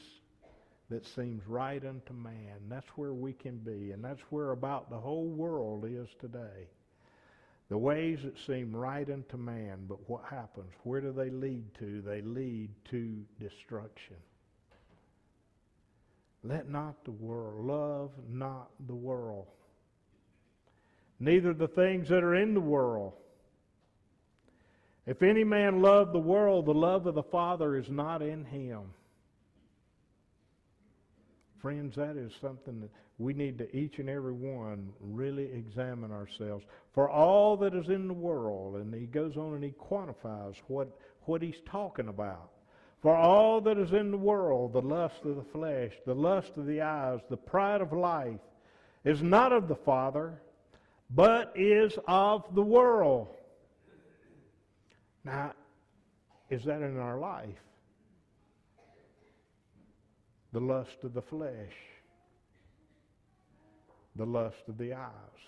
[0.90, 2.58] that seems right unto man.
[2.68, 6.68] That's where we can be, and that's where about the whole world is today.
[7.68, 10.72] The ways that seem right unto man, but what happens?
[10.84, 12.00] Where do they lead to?
[12.00, 14.16] They lead to destruction.
[16.42, 19.48] Let not the world, love not the world.
[21.20, 23.14] Neither the things that are in the world.
[25.06, 28.82] If any man love the world, the love of the Father is not in him.
[31.60, 36.64] Friends, that is something that we need to each and every one really examine ourselves.
[36.94, 40.96] For all that is in the world, and he goes on and he quantifies what,
[41.22, 42.50] what he's talking about.
[43.02, 46.66] For all that is in the world, the lust of the flesh, the lust of
[46.66, 48.40] the eyes, the pride of life,
[49.04, 50.40] is not of the Father,
[51.10, 53.28] but is of the world.
[55.24, 55.52] Now,
[56.50, 57.48] is that in our life?
[60.52, 61.74] The lust of the flesh,
[64.16, 65.42] the lust of the eyes,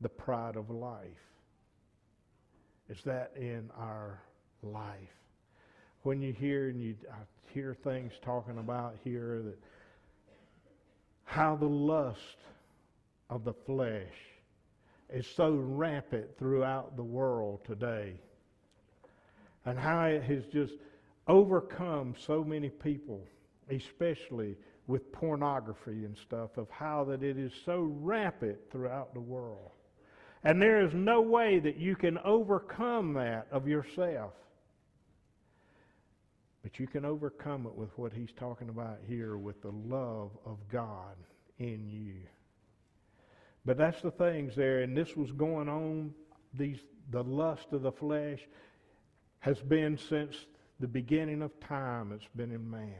[0.00, 1.04] the pride of life.
[2.88, 4.20] Is that in our
[4.62, 5.20] life?
[6.02, 7.16] when you hear and you I
[7.52, 9.58] hear things talking about here that
[11.24, 12.18] how the lust
[13.30, 14.12] of the flesh
[15.08, 18.20] is so rampant throughout the world today.
[19.64, 20.74] And how it has just
[21.26, 23.26] overcome so many people
[23.70, 24.56] especially
[24.86, 29.70] with pornography and stuff of how that it is so rampant throughout the world.
[30.42, 34.32] And there is no way that you can overcome that of yourself.
[36.62, 40.58] But you can overcome it with what he's talking about here with the love of
[40.70, 41.16] God
[41.58, 42.14] in you.
[43.64, 46.14] But that's the things there, and this was going on,
[46.54, 46.80] these
[47.10, 48.40] the lust of the flesh
[49.40, 50.46] has been since
[50.78, 52.94] the beginning of time, it's been in man.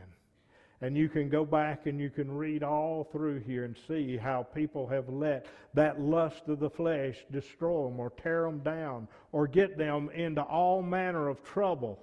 [0.82, 4.42] And you can go back and you can read all through here and see how
[4.42, 9.46] people have let that lust of the flesh destroy them or tear them down or
[9.46, 11.98] get them into all manner of trouble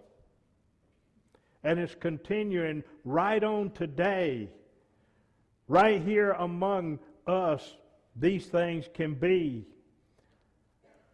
[1.63, 4.49] and it's continuing right on today.
[5.67, 7.75] Right here among us,
[8.19, 9.65] these things can be.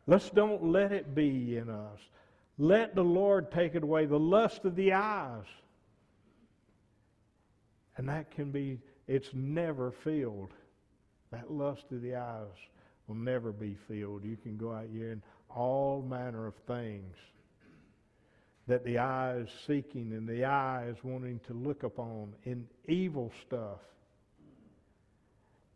[0.08, 1.99] Let's don't let it be in us.
[2.58, 4.06] Let the Lord take it away.
[4.06, 5.45] The lust of the eyes.
[7.97, 10.51] And that can be, it's never filled.
[11.32, 12.47] That lust of the eyes
[13.08, 14.24] will never be filled.
[14.24, 17.16] You can go out here and all manner of things
[18.68, 23.32] that the eye is seeking and the eye is wanting to look upon in evil
[23.45, 23.80] stuff,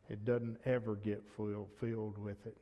[0.09, 2.57] it doesn't ever get filled with it.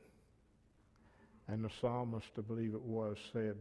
[1.48, 3.56] And the psalmist, I believe it was, said,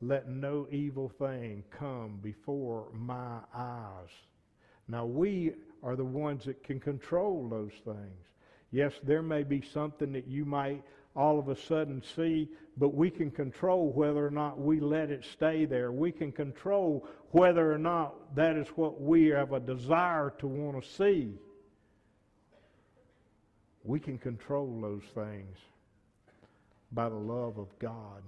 [0.00, 4.10] Let no evil thing come before my eyes.
[4.88, 5.52] Now, we
[5.82, 8.26] are the ones that can control those things.
[8.70, 10.82] Yes, there may be something that you might
[11.14, 15.24] all of a sudden see, but we can control whether or not we let it
[15.24, 15.92] stay there.
[15.92, 20.82] We can control whether or not that is what we have a desire to want
[20.82, 21.34] to see.
[23.84, 25.56] We can control those things
[26.92, 28.22] by the love of God.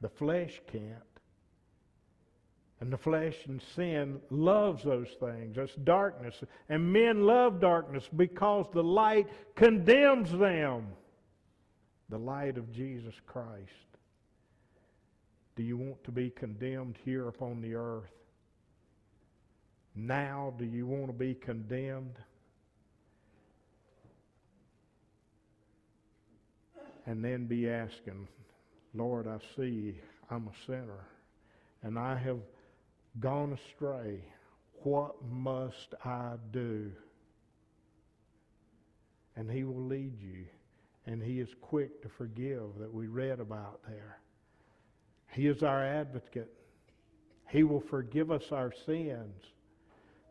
[0.00, 1.02] The flesh can't.
[2.80, 5.56] And the flesh and sin loves those things.
[5.56, 6.34] That's darkness.
[6.68, 10.88] And men love darkness because the light condemns them
[12.08, 13.70] the light of Jesus Christ.
[15.56, 18.10] Do you want to be condemned here upon the earth?
[19.94, 22.16] Now, do you want to be condemned?
[27.06, 28.26] And then be asking,
[28.94, 30.00] Lord, I see
[30.30, 31.06] I'm a sinner
[31.82, 32.40] and I have
[33.20, 34.20] gone astray.
[34.82, 36.90] What must I do?
[39.36, 40.46] And He will lead you
[41.06, 44.18] and he is quick to forgive that we read about there.
[45.32, 46.52] He is our advocate.
[47.48, 49.44] He will forgive us our sins.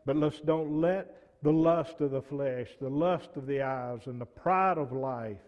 [0.04, 4.20] But let's don't let the lust of the flesh, the lust of the eyes, and
[4.20, 5.38] the pride of life,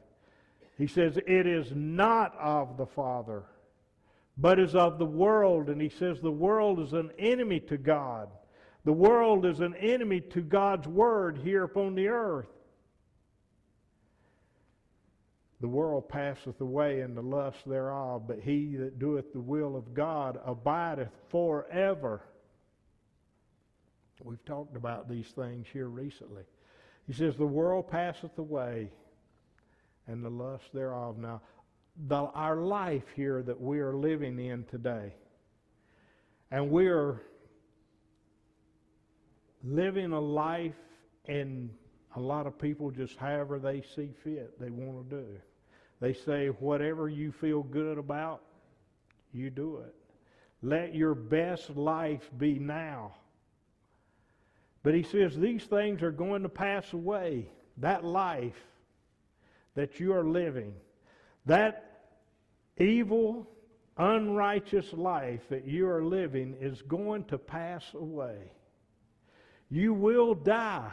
[0.79, 3.43] he says, it is not of the Father,
[4.37, 5.69] but is of the world.
[5.69, 8.29] And he says the world is an enemy to God.
[8.85, 12.47] The world is an enemy to God's word here upon the earth.
[15.61, 19.93] The world passeth away and the lust thereof, but he that doeth the will of
[19.93, 22.23] God abideth forever.
[24.23, 26.45] We've talked about these things here recently.
[27.09, 28.91] He says, The world passeth away
[30.09, 31.19] and the lust thereof.
[31.19, 31.41] Now,
[32.09, 35.15] the, our life here that we are living in today,
[36.51, 37.23] and we are
[39.63, 40.75] living a life
[41.27, 41.71] and
[42.17, 45.27] a lot of people just however they see fit they want to do.
[46.01, 48.43] They say whatever you feel good about
[49.33, 49.95] you do it.
[50.63, 53.15] Let your best life be now.
[54.83, 57.51] But he says these things are going to pass away.
[57.79, 58.57] That life
[59.79, 60.75] that you are living
[61.47, 62.03] that
[62.77, 63.49] evil
[63.97, 68.51] unrighteous life that you are living is going to pass away
[69.71, 70.91] you will die.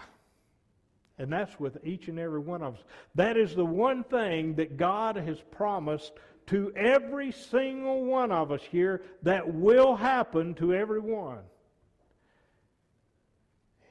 [1.18, 2.84] And that's with each and every one of us.
[3.16, 6.12] That is the one thing that God has promised
[6.48, 11.40] to every single one of us here that will happen to every one.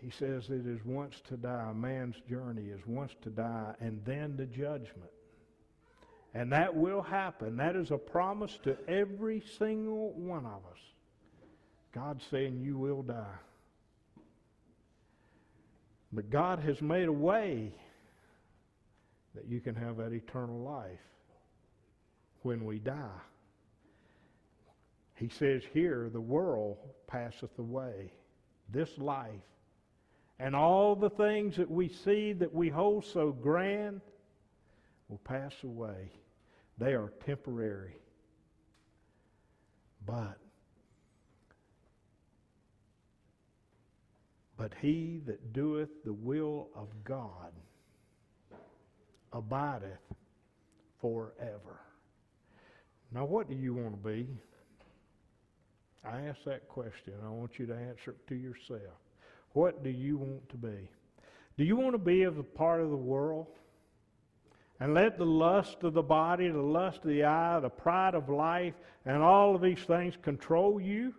[0.04, 1.68] He says it is once to die.
[1.70, 5.10] A man's journey is once to die and then the judgment.
[6.34, 7.56] And that will happen.
[7.56, 10.78] That is a promise to every single one of us.
[11.94, 13.38] God's saying you will die.
[16.12, 17.72] But God has made a way
[19.34, 21.00] that you can have that eternal life
[22.42, 23.20] when we die.
[25.14, 26.76] He says here, the world
[27.06, 28.12] passeth away,
[28.70, 29.30] this life,
[30.44, 34.02] and all the things that we see that we hold so grand
[35.08, 36.12] will pass away.
[36.76, 37.96] They are temporary.
[40.06, 40.36] But
[44.58, 47.52] But he that doeth the will of God
[49.32, 49.98] abideth
[51.00, 51.80] forever.
[53.12, 54.28] Now, what do you want to be?
[56.04, 57.14] I ask that question.
[57.24, 59.03] I want you to answer it to yourself.
[59.54, 60.90] What do you want to be?
[61.56, 63.46] Do you want to be of a part of the world?
[64.78, 68.28] And let the lust of the body, the lust of the eye, the pride of
[68.28, 68.74] life,
[69.06, 71.14] and all of these things control you?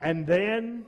[0.00, 0.84] and then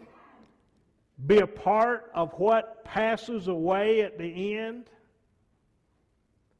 [1.27, 4.85] be a part of what passes away at the end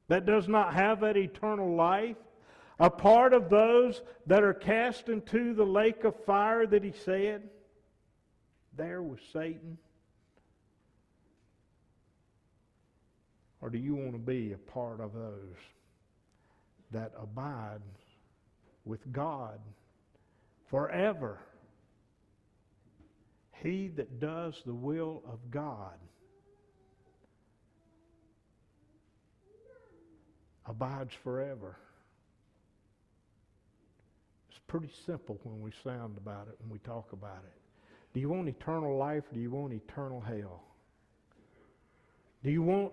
[0.09, 2.17] that does not have that eternal life,
[2.81, 7.49] a part of those that are cast into the lake of fire that he said,
[8.79, 9.77] there with Satan.
[13.61, 15.57] Or do you want to be a part of those
[16.93, 17.83] that abide
[18.85, 19.59] with God
[20.71, 21.39] forever?
[23.63, 25.99] He that does the will of God
[30.67, 31.77] abides forever.
[34.51, 37.58] It's pretty simple when we sound about it, when we talk about it.
[38.19, 40.65] Do you want eternal life or do you want eternal hell?
[42.43, 42.93] Do you want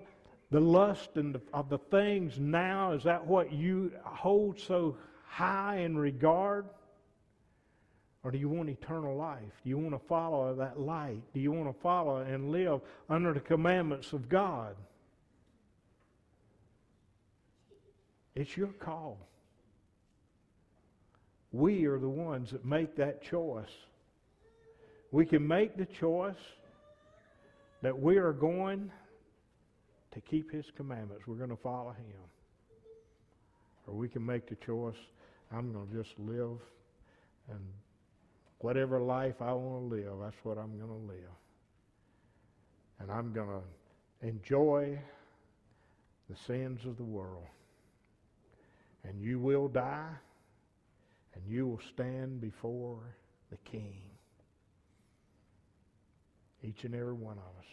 [0.51, 2.91] the lust and the, of the things now?
[2.91, 6.67] Is that what you hold so high in regard?
[8.23, 9.51] Or do you want eternal life?
[9.63, 11.23] Do you want to follow that light?
[11.33, 14.75] Do you want to follow and live under the commandments of God?
[18.35, 19.17] It's your call.
[21.51, 23.73] We are the ones that make that choice.
[25.11, 26.35] We can make the choice
[27.81, 28.91] that we are going
[30.11, 31.23] to keep His commandments.
[31.27, 32.17] We're going to follow Him.
[33.87, 34.95] Or we can make the choice,
[35.51, 36.57] I'm going to just live
[37.49, 37.59] and
[38.59, 41.35] whatever life I want to live, that's what I'm going to live.
[42.99, 44.97] And I'm going to enjoy
[46.29, 47.45] the sins of the world.
[49.03, 50.15] And you will die,
[51.35, 52.97] and you will stand before
[53.51, 54.01] the King.
[56.65, 57.65] Each and every one of us.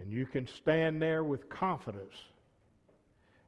[0.00, 2.14] And you can stand there with confidence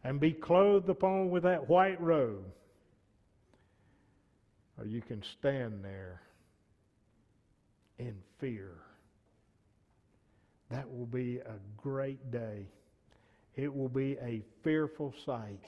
[0.05, 2.45] and be clothed upon with that white robe
[4.81, 6.23] or you can stand there
[7.99, 8.73] in fear.
[10.71, 12.67] That will be a great day.
[13.57, 15.61] It will be a fearful sight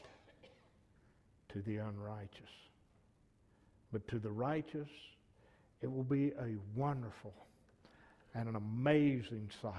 [1.51, 2.51] to the unrighteous.
[3.93, 4.88] But to the righteous,
[5.83, 7.35] it will be a wonderful
[8.35, 9.74] and an amazing sight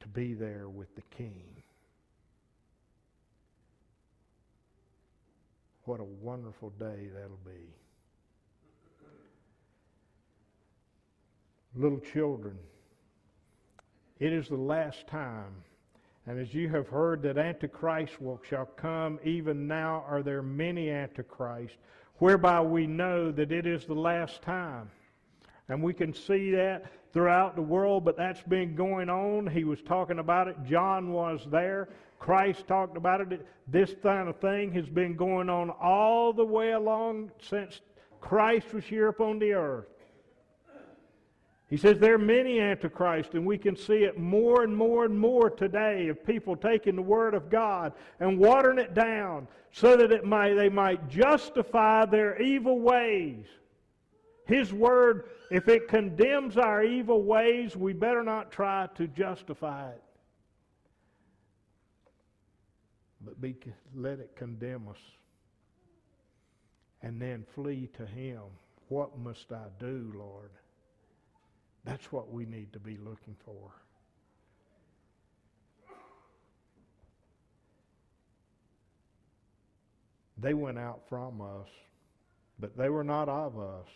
[0.00, 1.44] to be there with the King.
[5.84, 7.74] What a wonderful day that'll be.
[11.74, 12.56] Little children,
[14.18, 15.52] it is the last time.
[16.26, 20.90] And as you have heard that Antichrist will shall come, even now are there many
[20.90, 21.76] Antichrists,
[22.18, 24.90] whereby we know that it is the last time.
[25.68, 29.46] And we can see that throughout the world, but that's been going on.
[29.46, 30.56] He was talking about it.
[30.64, 31.88] John was there.
[32.18, 33.46] Christ talked about it.
[33.66, 37.80] This kind of thing has been going on all the way along since
[38.20, 39.86] Christ was here upon the earth.
[41.68, 45.18] He says there are many antichrists, and we can see it more and more and
[45.18, 50.12] more today of people taking the Word of God and watering it down so that
[50.12, 53.46] it might, they might justify their evil ways.
[54.46, 60.02] His Word, if it condemns our evil ways, we better not try to justify it.
[63.20, 63.56] But be,
[63.92, 65.00] let it condemn us.
[67.02, 68.42] And then flee to Him.
[68.88, 70.50] What must I do, Lord?
[71.86, 73.70] That's what we need to be looking for.
[80.38, 81.68] They went out from us,
[82.58, 83.86] but they were not of us.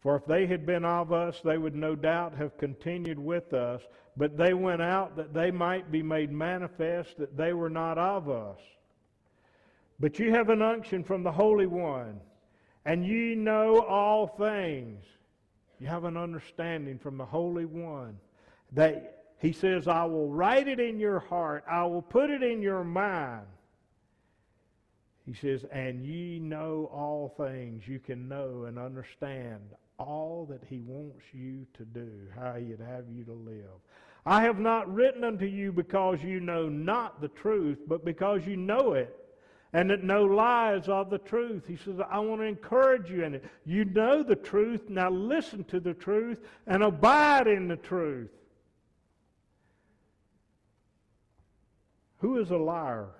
[0.00, 3.82] For if they had been of us, they would no doubt have continued with us.
[4.16, 8.30] But they went out that they might be made manifest that they were not of
[8.30, 8.60] us.
[9.98, 12.20] But you have an unction from the Holy One,
[12.84, 15.04] and ye know all things.
[15.78, 18.18] You have an understanding from the Holy One
[18.72, 22.62] that He says, I will write it in your heart, I will put it in
[22.62, 23.46] your mind.
[25.26, 27.86] He says, and ye know all things.
[27.88, 29.60] You can know and understand
[29.98, 33.80] all that He wants you to do, how He'd have you to live.
[34.24, 38.56] I have not written unto you because you know not the truth, but because you
[38.56, 39.25] know it
[39.76, 41.64] and that no lies of the truth.
[41.68, 43.44] He says, I want to encourage you in it.
[43.66, 48.30] You know the truth, now listen to the truth and abide in the truth.
[52.20, 53.10] Who is a liar?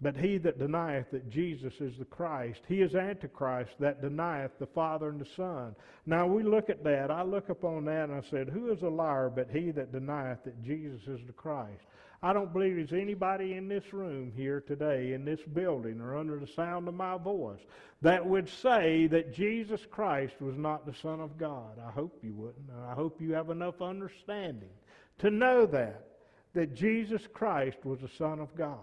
[0.00, 4.66] But he that denieth that Jesus is the Christ, he is Antichrist that denieth the
[4.66, 5.76] Father and the Son.
[6.06, 7.12] Now we look at that.
[7.12, 10.42] I look upon that and I said, Who is a liar but he that denieth
[10.42, 11.84] that Jesus is the Christ?
[12.22, 16.38] I don't believe there's anybody in this room here today, in this building, or under
[16.40, 17.60] the sound of my voice,
[18.02, 21.78] that would say that Jesus Christ was not the Son of God.
[21.78, 22.70] I hope you wouldn't.
[22.88, 24.70] I hope you have enough understanding
[25.18, 26.08] to know that,
[26.54, 28.78] that Jesus Christ was the Son of God.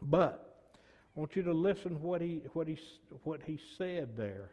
[0.00, 0.66] But
[1.14, 2.78] I want you to listen what he what he
[3.24, 4.52] what he said there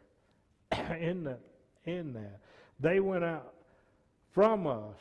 [1.00, 1.40] in that
[1.86, 2.40] in that.
[2.78, 3.54] They went out
[4.32, 4.96] from us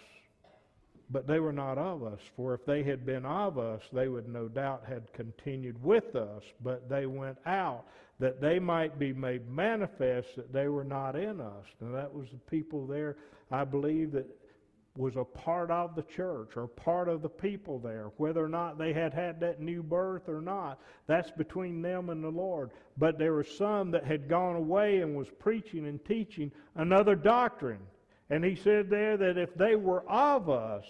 [1.10, 2.20] but they were not of us.
[2.36, 6.44] For if they had been of us, they would no doubt had continued with us.
[6.64, 7.86] But they went out
[8.20, 11.66] that they might be made manifest that they were not in us.
[11.82, 13.18] Now that was the people there,
[13.52, 14.28] I believe, that
[14.98, 18.12] was a part of the church or part of the people there.
[18.18, 22.24] Whether or not they had had that new birth or not, that's between them and
[22.24, 22.72] the Lord.
[22.98, 27.80] But there were some that had gone away and was preaching and teaching another doctrine
[28.30, 30.86] and he said there that if they were of us,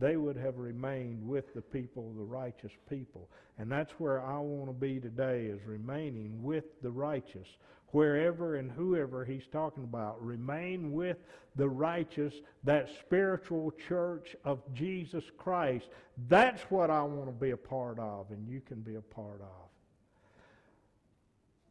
[0.00, 3.28] they would have remained with the people, the righteous people.
[3.58, 7.48] And that's where I want to be today, is remaining with the righteous.
[7.88, 11.16] Wherever and whoever he's talking about, remain with
[11.56, 15.88] the righteous, that spiritual church of Jesus Christ.
[16.28, 19.40] That's what I want to be a part of, and you can be a part
[19.40, 19.68] of.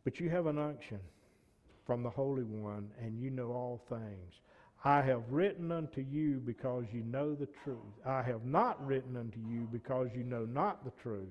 [0.04, 1.00] But you have an unction
[1.86, 4.34] from the Holy One, and you know all things.
[4.84, 7.78] I have written unto you because you know the truth.
[8.06, 11.28] I have not written unto you because you know not the truth,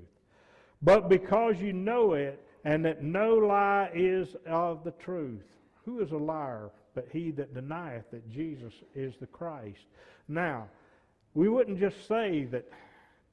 [0.83, 5.45] but because you know it, and that no lie is of the truth.
[5.85, 9.87] Who is a liar but he that denieth that Jesus is the Christ?
[10.27, 10.69] Now,
[11.35, 12.65] we wouldn't just say that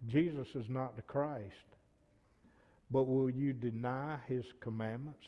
[0.07, 1.65] Jesus is not the Christ,
[2.91, 5.25] but will you deny his commandments?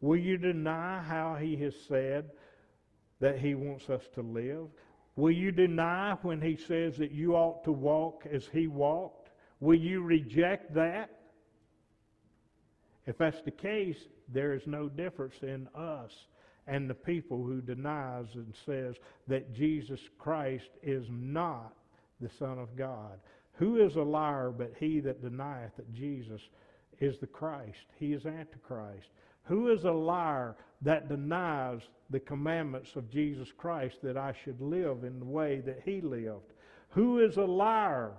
[0.00, 2.30] Will you deny how he has said
[3.22, 4.66] that he wants us to live?
[5.14, 9.30] Will you deny when he says that you ought to walk as he walked?
[9.60, 11.08] Will you reject that?
[13.06, 13.96] If that's the case,
[14.28, 16.10] there is no difference in us
[16.66, 18.96] and the people who denies and says
[19.28, 21.74] that Jesus Christ is not
[22.20, 23.20] the Son of God.
[23.54, 26.40] Who is a liar but he that denieth that Jesus
[27.00, 27.86] is the Christ?
[27.98, 29.08] He is Antichrist.
[29.44, 31.80] Who is a liar that denies
[32.10, 36.52] the commandments of Jesus Christ that I should live in the way that he lived?
[36.90, 38.12] Who is a liar,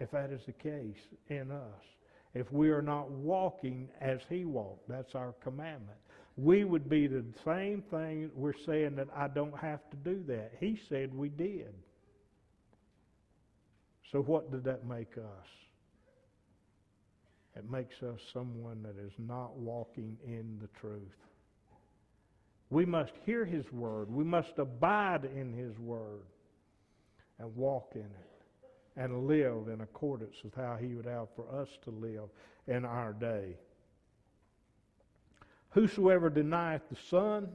[0.00, 0.96] if that is the case,
[1.28, 1.82] in us?
[2.36, 4.86] if we are not walking as he walked.
[4.88, 5.96] That's our commandment.
[6.36, 10.52] We would be the same thing we're saying that I don't have to do that.
[10.60, 11.72] He said we did.
[14.12, 15.48] So what did that make us?
[17.56, 21.00] It makes us someone that is not walking in the truth.
[22.68, 24.10] We must hear his word.
[24.12, 26.24] We must abide in his word
[27.38, 28.36] and walk in it
[28.96, 32.28] and live in accordance with how he would have for us to live
[32.66, 33.56] in our day.
[35.70, 37.48] Whosoever denieth the Son,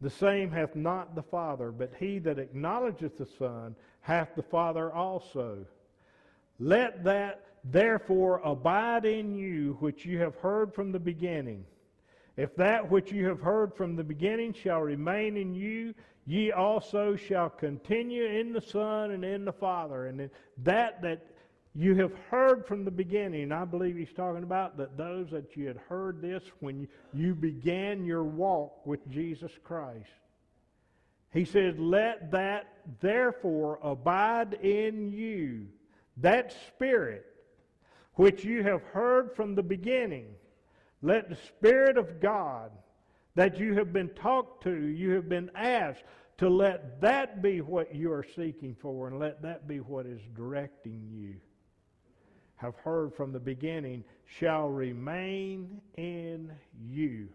[0.00, 4.92] the same hath not the Father, but he that acknowledgeth the Son hath the Father
[4.92, 5.66] also.
[6.58, 11.64] Let that therefore abide in you which you have heard from the beginning.
[12.36, 15.94] If that which you have heard from the beginning shall remain in you,
[16.26, 20.06] ye also shall continue in the Son and in the Father.
[20.06, 20.30] And
[20.62, 21.26] that that
[21.74, 25.66] you have heard from the beginning, I believe he's talking about that those that you
[25.66, 30.08] had heard this when you began your walk with Jesus Christ.
[31.32, 32.66] He says, Let that
[33.00, 35.66] therefore abide in you,
[36.18, 37.26] that Spirit
[38.16, 40.26] which you have heard from the beginning
[41.02, 42.72] let the Spirit of God
[43.34, 46.02] that you have been talked to, you have been asked
[46.38, 50.20] to let that be what you are seeking for and let that be what is
[50.34, 51.36] directing you.
[52.56, 56.50] Have heard from the beginning shall remain in
[56.88, 57.28] you.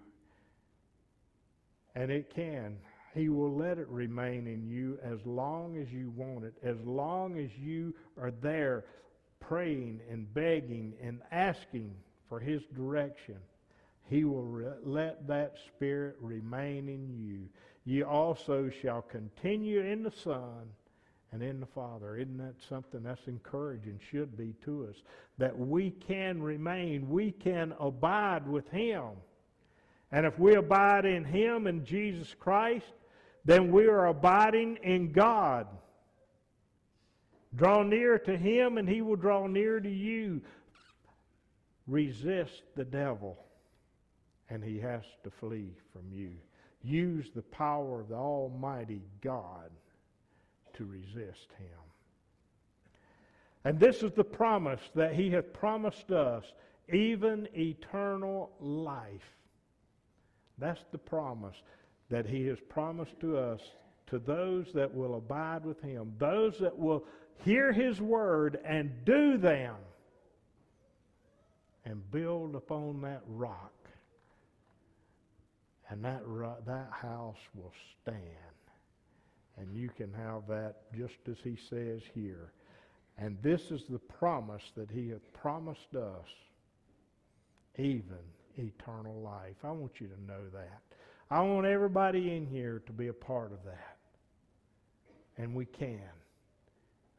[1.96, 2.78] And it can.
[3.14, 7.38] He will let it remain in you as long as you want it, as long
[7.38, 8.86] as you are there
[9.42, 11.94] praying and begging and asking
[12.30, 13.36] for His direction.
[14.10, 17.50] He will re- let that Spirit remain in you.
[17.84, 20.70] Ye also shall continue in the Son
[21.32, 22.18] and in the Father.
[22.18, 24.96] Isn't that something that's encouraging, should be to us?
[25.38, 29.10] That we can remain, we can abide with Him.
[30.12, 32.94] And if we abide in Him and Jesus Christ,
[33.46, 35.68] then we are abiding in God.
[37.56, 40.42] Draw near to Him and He will draw near to you.
[41.88, 43.38] Resist the devil
[44.52, 46.32] and he has to flee from you.
[46.84, 49.72] Use the power of the Almighty God
[50.74, 51.68] to resist him.
[53.64, 56.44] And this is the promise that he hath promised us,
[56.92, 59.38] even eternal life.
[60.58, 61.56] That's the promise
[62.10, 63.62] that he has promised to us,
[64.08, 67.06] to those that will abide with him, those that will
[67.44, 69.76] hear his word and do them,
[71.86, 73.72] and build upon that rock
[75.92, 76.22] and that,
[76.66, 78.18] that house will stand.
[79.58, 82.54] And you can have that just as he says here.
[83.18, 86.28] And this is the promise that he hath promised us,
[87.78, 88.24] even
[88.58, 89.56] eternal life.
[89.64, 90.82] I want you to know that.
[91.30, 93.98] I want everybody in here to be a part of that.
[95.38, 96.00] And we can.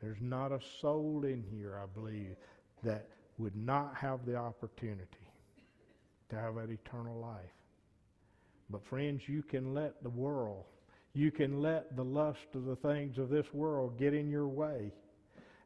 [0.02, 2.34] There's not a soul in here, I believe,
[2.82, 3.06] that
[3.38, 5.06] would not have the opportunity
[6.28, 7.54] to have that eternal life.
[8.68, 10.64] But friends, you can let the world,
[11.14, 14.92] you can let the lust of the things of this world get in your way.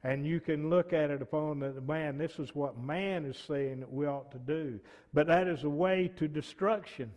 [0.04, 3.80] And you can look at it upon the man, this is what man is saying
[3.80, 4.78] that we ought to do.
[5.14, 7.10] But that is a way to destruction.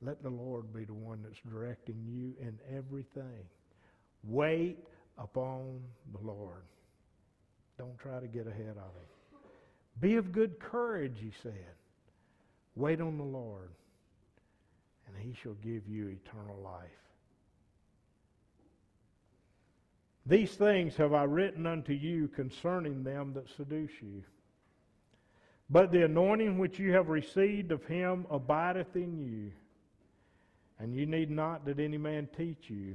[0.00, 3.44] Let the Lord be the one that's directing you in everything.
[4.24, 4.78] Wait
[5.18, 5.80] upon
[6.12, 6.62] the Lord.
[7.78, 9.40] Don't try to get ahead of him.
[10.00, 11.74] Be of good courage, he said.
[12.76, 13.70] Wait on the Lord
[15.06, 16.90] and he shall give you eternal life.
[20.26, 24.22] These things have I written unto you concerning them that seduce you.
[25.68, 29.52] But the anointing which you have received of him abideth in you,
[30.78, 32.94] and you need not that any man teach you,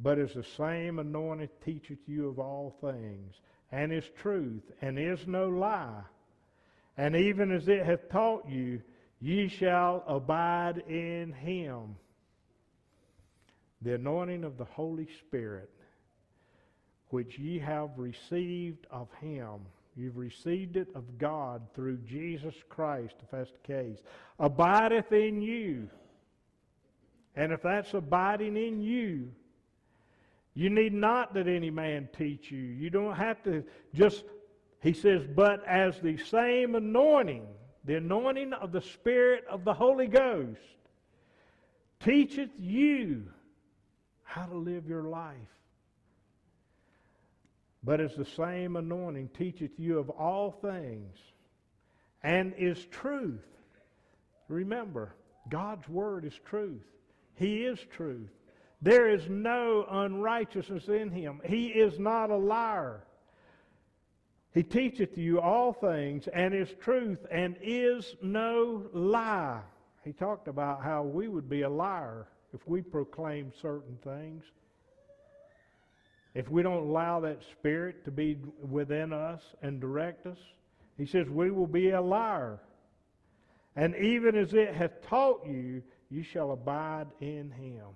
[0.00, 3.34] but as the same anointing teacheth you of all things,
[3.72, 6.02] and is truth, and is no lie.
[6.96, 8.80] And even as it hath taught you,
[9.20, 11.96] Ye shall abide in him.
[13.82, 15.70] The anointing of the Holy Spirit,
[17.10, 19.60] which ye have received of him.
[19.96, 23.98] You've received it of God through Jesus Christ, if that's the case.
[24.38, 25.88] Abideth in you.
[27.34, 29.32] And if that's abiding in you,
[30.58, 32.58] you need not that any man teach you.
[32.58, 33.62] You don't have to
[33.94, 34.24] just,
[34.82, 37.46] he says, but as the same anointing
[37.84, 40.60] the anointing of the Spirit of the Holy Ghost
[42.00, 43.24] teacheth you
[44.24, 45.36] how to live your life.
[47.84, 51.16] but as the same anointing teacheth you of all things,
[52.22, 53.46] and is truth.
[54.48, 55.14] Remember,
[55.48, 56.84] God's word is truth.
[57.36, 58.28] He is truth.
[58.80, 61.40] There is no unrighteousness in him.
[61.44, 63.02] He is not a liar.
[64.52, 69.60] He teacheth you all things and is truth and is no lie.
[70.04, 74.44] He talked about how we would be a liar if we proclaim certain things.
[76.34, 80.38] If we don't allow that spirit to be within us and direct us,
[80.96, 82.60] he says we will be a liar.
[83.76, 87.86] And even as it hath taught you, you shall abide in him.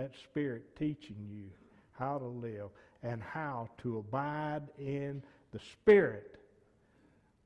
[0.00, 1.50] That spirit teaching you
[1.92, 2.70] how to live
[3.02, 5.22] and how to abide in
[5.52, 6.36] the Spirit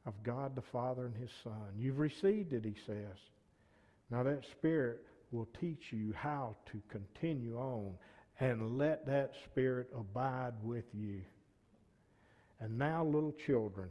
[0.07, 1.75] of God the Father and His Son.
[1.77, 3.17] You've received it, he says.
[4.09, 5.01] Now that Spirit
[5.33, 7.95] will teach you how to continue on
[8.39, 11.23] and let that Spirit abide with you.
[12.61, 13.89] And now, little children,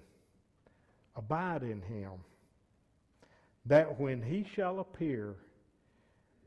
[1.17, 2.13] abide in Him,
[3.65, 5.35] that when He shall appear,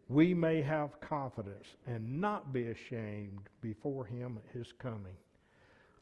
[0.08, 5.16] we may have confidence and not be ashamed before Him at His coming.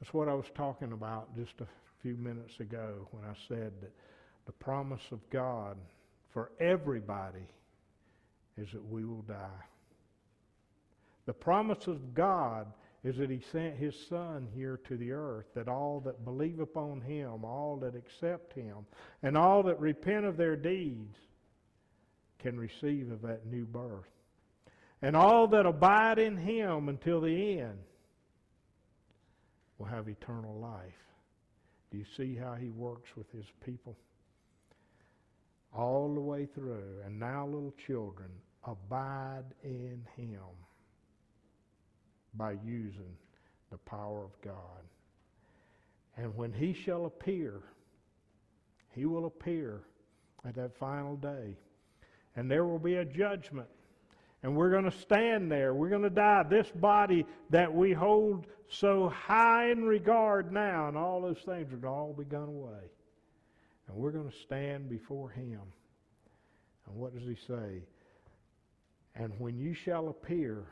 [0.01, 1.67] That's what I was talking about just a
[2.03, 3.93] few minutes ago when I said that
[4.45, 5.79] the promise of God
[6.33, 7.47] for everybody
[8.59, 9.65] is that we will die.
[11.27, 12.67] The promise of God
[13.05, 17.01] is that he sent his son here to the earth that all that believe upon
[17.01, 18.87] him, all that accept him,
[19.23, 21.17] and all that repent of their deeds
[22.45, 24.05] can receive of that new birth.
[25.01, 27.79] And all that abide in him until the end
[29.79, 30.93] will have eternal life.
[31.91, 33.97] Do you see how he works with his people?
[35.75, 37.01] All the way through.
[37.05, 38.29] And now, little children,
[38.67, 40.41] abide in him
[42.35, 43.17] by using
[43.71, 44.83] the power of God.
[46.17, 47.61] And when he shall appear,
[48.91, 49.81] he will appear
[50.47, 51.57] at that final day.
[52.37, 53.69] And there will be a judgment.
[54.43, 55.75] And we're going to stand there.
[55.75, 56.43] We're going to die.
[56.43, 61.77] This body that we hold so high in regard now, and all those things are
[61.77, 62.91] going to all be gone away.
[63.89, 65.61] And we're going to stand before him.
[66.87, 67.83] And what does he say?
[69.15, 70.65] And when you shall appear,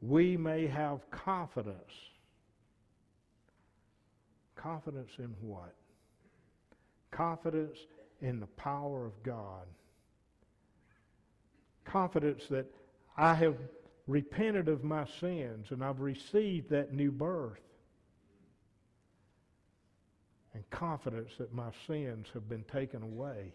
[0.00, 1.76] we may have confidence.
[4.56, 5.74] Confidence in what?
[7.10, 7.78] Confidence
[8.20, 9.66] in the power of God.
[11.84, 12.66] Confidence that
[13.16, 13.56] I have
[14.06, 17.60] repented of my sins and I've received that new birth.
[20.54, 23.52] And confidence that my sins have been taken away.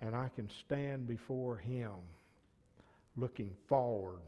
[0.00, 1.90] And I can stand before Him
[3.16, 4.22] looking forward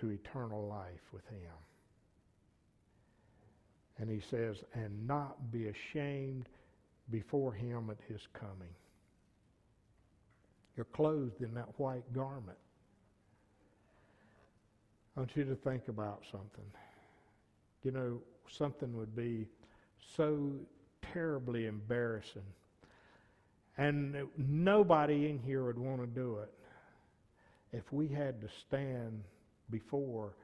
[0.00, 1.52] to eternal life with Him.
[3.98, 6.48] And He says, and not be ashamed
[7.10, 8.74] before Him at His coming.
[10.76, 12.58] You're clothed in that white garment.
[15.16, 16.64] I want you to think about something.
[17.82, 19.46] You know, something would be
[20.16, 20.52] so
[21.12, 22.42] terribly embarrassing.
[23.76, 26.52] And nobody in here would want to do it
[27.72, 29.24] if we had to stand
[29.70, 30.34] before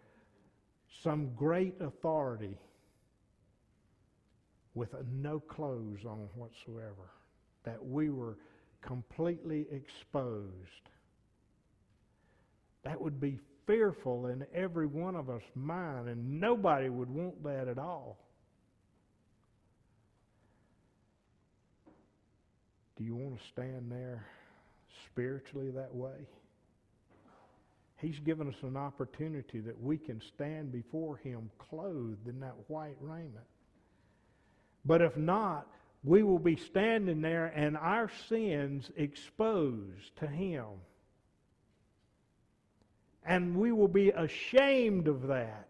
[1.02, 2.56] some great authority
[4.78, 7.10] with no clothes on whatsoever.
[7.64, 8.38] That we were
[8.80, 10.46] completely exposed.
[12.84, 17.68] That would be fearful in every one of us mind, and nobody would want that
[17.68, 18.18] at all.
[22.96, 24.24] Do you want to stand there
[25.06, 26.26] spiritually that way?
[27.98, 32.96] He's given us an opportunity that we can stand before Him clothed in that white
[33.00, 33.44] raiment.
[34.84, 35.66] But if not,
[36.04, 40.66] we will be standing there and our sins exposed to Him.
[43.24, 45.68] And we will be ashamed of that.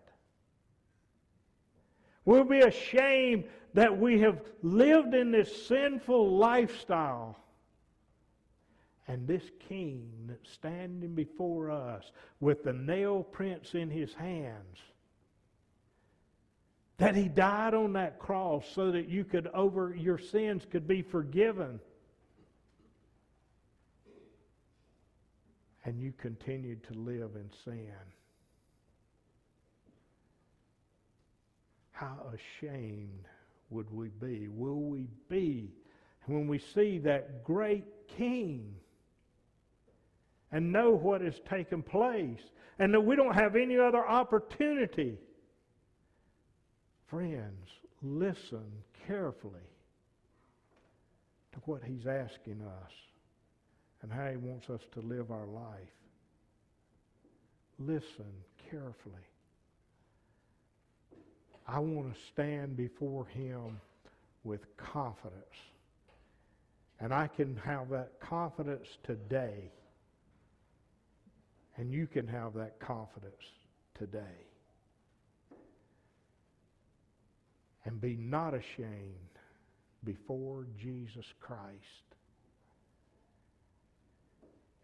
[2.24, 3.44] We'll be ashamed
[3.74, 7.36] that we have lived in this sinful lifestyle.
[9.08, 14.78] And this king that's standing before us with the nail prints in his hands
[16.98, 21.02] that he died on that cross so that you could over your sins could be
[21.02, 21.80] forgiven.
[25.84, 27.92] And you continued to live in sin.
[31.92, 33.26] How ashamed
[33.70, 34.48] would we be?
[34.48, 35.70] Will we be
[36.26, 37.84] when we see that great
[38.16, 38.74] king
[40.52, 42.40] and know what has taken place
[42.78, 45.18] and that we don't have any other opportunity.
[47.10, 47.68] Friends,
[48.02, 48.66] listen
[49.06, 49.54] carefully
[51.52, 52.92] to what he's asking us
[54.02, 55.96] and how he wants us to live our life.
[57.78, 58.32] Listen
[58.70, 59.14] carefully.
[61.66, 63.80] I want to stand before him
[64.44, 65.42] with confidence.
[67.00, 69.70] And I can have that confidence today.
[71.76, 73.34] And you can have that confidence
[73.94, 74.47] today.
[77.88, 79.14] And be not ashamed
[80.04, 81.64] before Jesus Christ.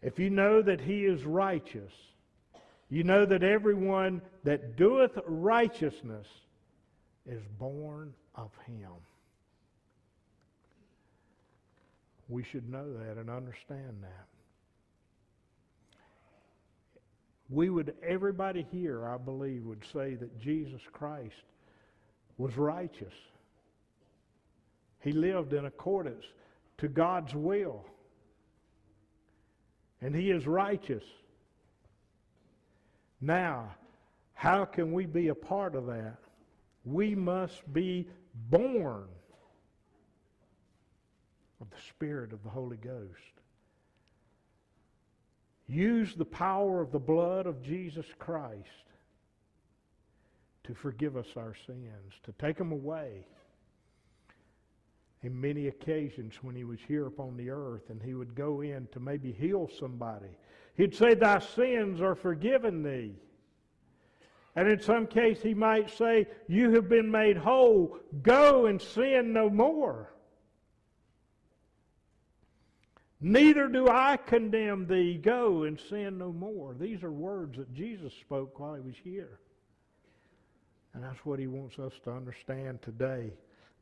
[0.01, 1.91] If you know that he is righteous,
[2.89, 6.25] you know that everyone that doeth righteousness
[7.29, 8.91] is born of him.
[12.27, 14.27] We should know that and understand that.
[17.51, 21.35] We would, everybody here, I believe, would say that Jesus Christ
[22.37, 23.13] was righteous.
[24.99, 26.25] He lived in accordance
[26.79, 27.85] to God's will.
[30.01, 31.03] And he is righteous.
[33.21, 33.75] Now,
[34.33, 36.17] how can we be a part of that?
[36.83, 38.07] We must be
[38.49, 39.07] born
[41.61, 43.35] of the Spirit of the Holy Ghost.
[45.67, 48.84] Use the power of the blood of Jesus Christ
[50.65, 53.25] to forgive us our sins, to take them away.
[55.21, 58.87] In many occasions when he was here upon the earth and he would go in
[58.91, 60.37] to maybe heal somebody,
[60.75, 63.15] he'd say, Thy sins are forgiven thee.
[64.55, 67.97] And in some case, he might say, You have been made whole.
[68.21, 70.13] Go and sin no more.
[73.19, 75.17] Neither do I condemn thee.
[75.17, 76.75] Go and sin no more.
[76.79, 79.39] These are words that Jesus spoke while he was here.
[80.95, 83.33] And that's what he wants us to understand today.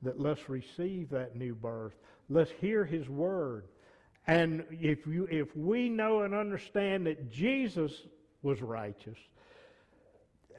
[0.02, 1.94] That let's receive that new birth.
[2.28, 3.66] Let's hear his word.
[4.26, 7.92] And if you if we know and understand that Jesus
[8.42, 9.18] was righteous,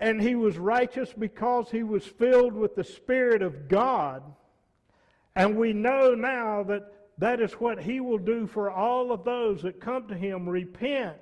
[0.00, 4.22] and he was righteous because he was filled with the Spirit of God,
[5.34, 6.84] and we know now that
[7.18, 11.16] that is what he will do for all of those that come to him, repent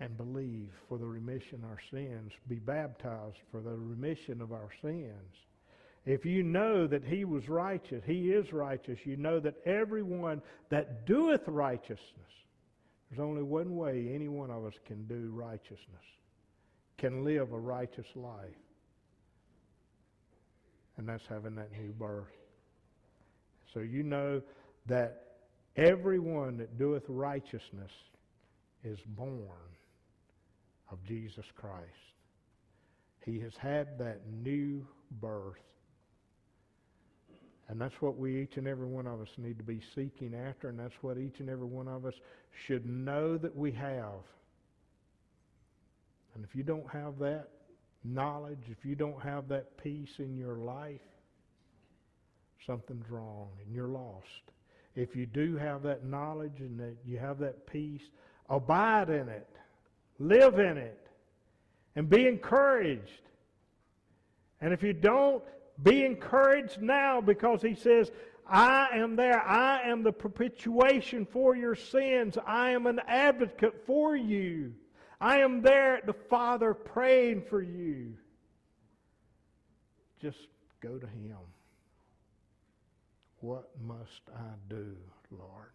[0.00, 4.70] and believe for the remission of our sins, be baptized for the remission of our
[4.80, 5.34] sins.
[6.06, 10.40] If you know that he was righteous, he is righteous, you know that everyone
[10.70, 11.98] that doeth righteousness,
[13.10, 15.78] there's only one way any one of us can do righteousness,
[16.96, 18.54] can live a righteous life.
[20.96, 22.26] And that's having that new birth.
[23.74, 24.42] So you know
[24.86, 25.24] that
[25.76, 27.92] everyone that doeth righteousness
[28.82, 29.68] is born
[30.90, 31.84] of Jesus Christ.
[33.24, 34.86] He has had that new
[35.20, 35.56] birth.
[37.68, 40.70] And that's what we, each and every one of us, need to be seeking after,
[40.70, 42.14] and that's what each and every one of us
[42.66, 44.24] should know that we have.
[46.34, 47.48] And if you don't have that
[48.04, 51.00] knowledge, if you don't have that peace in your life,
[52.66, 54.24] something's wrong and you're lost.
[54.94, 58.02] If you do have that knowledge and that you have that peace,
[58.48, 59.48] abide in it,
[60.18, 61.08] live in it,
[61.96, 63.22] and be encouraged.
[64.60, 65.42] And if you don't,
[65.82, 68.10] be encouraged now because he says,
[68.48, 69.40] I am there.
[69.42, 72.38] I am the propitiation for your sins.
[72.46, 74.72] I am an advocate for you.
[75.20, 78.14] I am there at the Father praying for you.
[80.20, 80.48] Just
[80.80, 81.36] go to him.
[83.40, 84.96] What must I do,
[85.30, 85.72] Lord?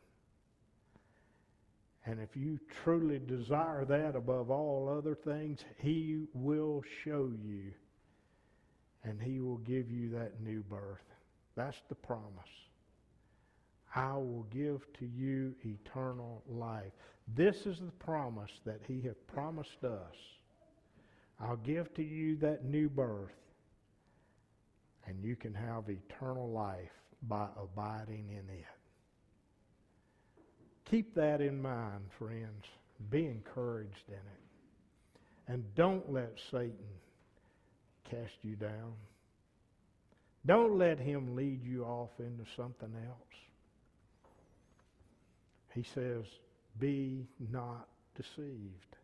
[2.05, 7.71] And if you truly desire that above all other things, He will show you.
[9.03, 11.05] And He will give you that new birth.
[11.55, 12.29] That's the promise.
[13.95, 16.91] I will give to you eternal life.
[17.35, 20.15] This is the promise that He hath promised us.
[21.39, 23.31] I'll give to you that new birth,
[25.07, 26.91] and you can have eternal life
[27.23, 28.65] by abiding in it.
[30.89, 32.65] Keep that in mind, friends.
[33.09, 34.43] Be encouraged in it.
[35.47, 36.73] And don't let Satan
[38.09, 38.93] cast you down.
[40.45, 43.17] Don't let him lead you off into something else.
[45.73, 46.25] He says,
[46.79, 48.95] be not deceived.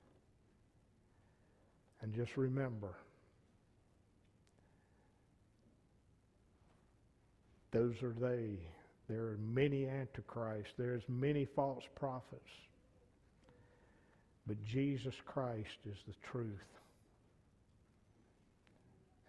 [2.01, 2.95] And just remember,
[7.71, 8.59] those are they
[9.09, 10.73] There are many antichrists.
[10.77, 12.51] There's many false prophets.
[14.45, 16.47] But Jesus Christ is the truth.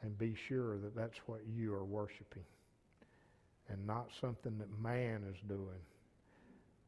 [0.02, 2.44] And be sure that that's what you are worshiping
[3.70, 5.80] and not something that man is doing,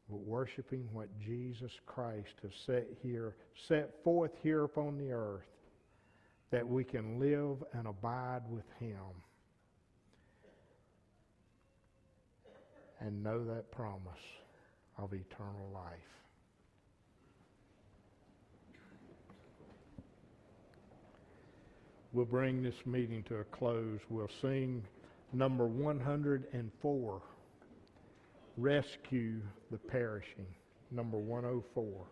[0.09, 3.35] but worshiping what Jesus Christ has set here,
[3.67, 5.47] set forth here upon the earth,
[6.51, 8.97] that we can live and abide with Him.
[13.05, 14.23] And know that promise
[14.97, 15.91] of eternal life.
[22.13, 23.99] We'll bring this meeting to a close.
[24.09, 24.83] We'll sing
[25.33, 27.21] number 104
[28.55, 30.45] Rescue the Perishing.
[30.91, 32.05] Number 104.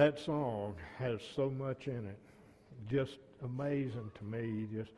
[0.00, 2.18] That song has so much in it.
[2.90, 4.66] Just amazing to me.
[4.74, 4.92] Just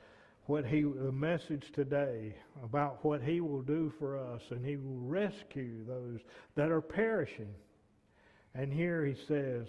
[0.46, 5.00] what he, the message today about what he will do for us, and he will
[5.00, 6.20] rescue those
[6.54, 7.52] that are perishing.
[8.54, 9.66] And here he says,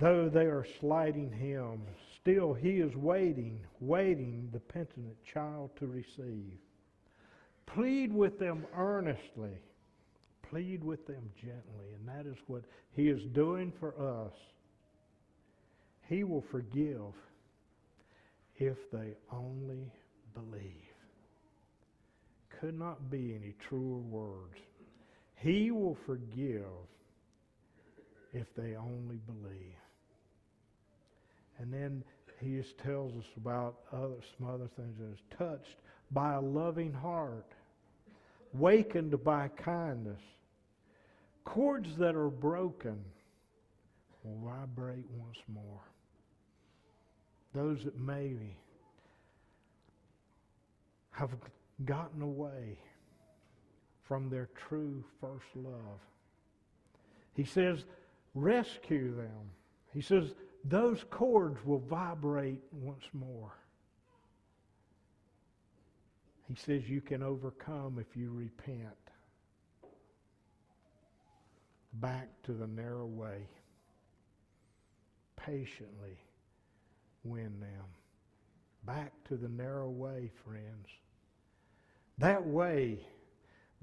[0.00, 1.82] though they are slighting him,
[2.20, 6.58] still he is waiting, waiting the penitent child to receive.
[7.66, 9.60] Plead with them earnestly.
[10.50, 11.94] Plead with them gently.
[11.94, 12.62] And that is what
[12.92, 14.32] he is doing for us.
[16.08, 17.12] He will forgive
[18.56, 19.92] if they only
[20.34, 20.72] believe.
[22.60, 24.56] Could not be any truer words.
[25.36, 26.64] He will forgive
[28.32, 29.76] if they only believe.
[31.58, 32.02] And then
[32.40, 35.76] he just tells us about other, some other things that is touched
[36.10, 37.52] by a loving heart,
[38.52, 40.20] wakened by kindness.
[41.44, 42.98] Chords that are broken
[44.22, 45.80] will vibrate once more.
[47.54, 48.56] Those that maybe
[51.10, 51.30] have
[51.84, 52.78] gotten away
[54.06, 56.00] from their true first love.
[57.34, 57.84] He says,
[58.34, 59.50] rescue them.
[59.92, 60.34] He says,
[60.64, 63.52] those chords will vibrate once more.
[66.48, 68.96] He says you can overcome if you repent.
[71.92, 73.46] Back to the narrow way.
[75.36, 76.18] Patiently
[77.22, 77.84] win them.
[78.84, 80.86] Back to the narrow way, friends.
[82.16, 83.00] That way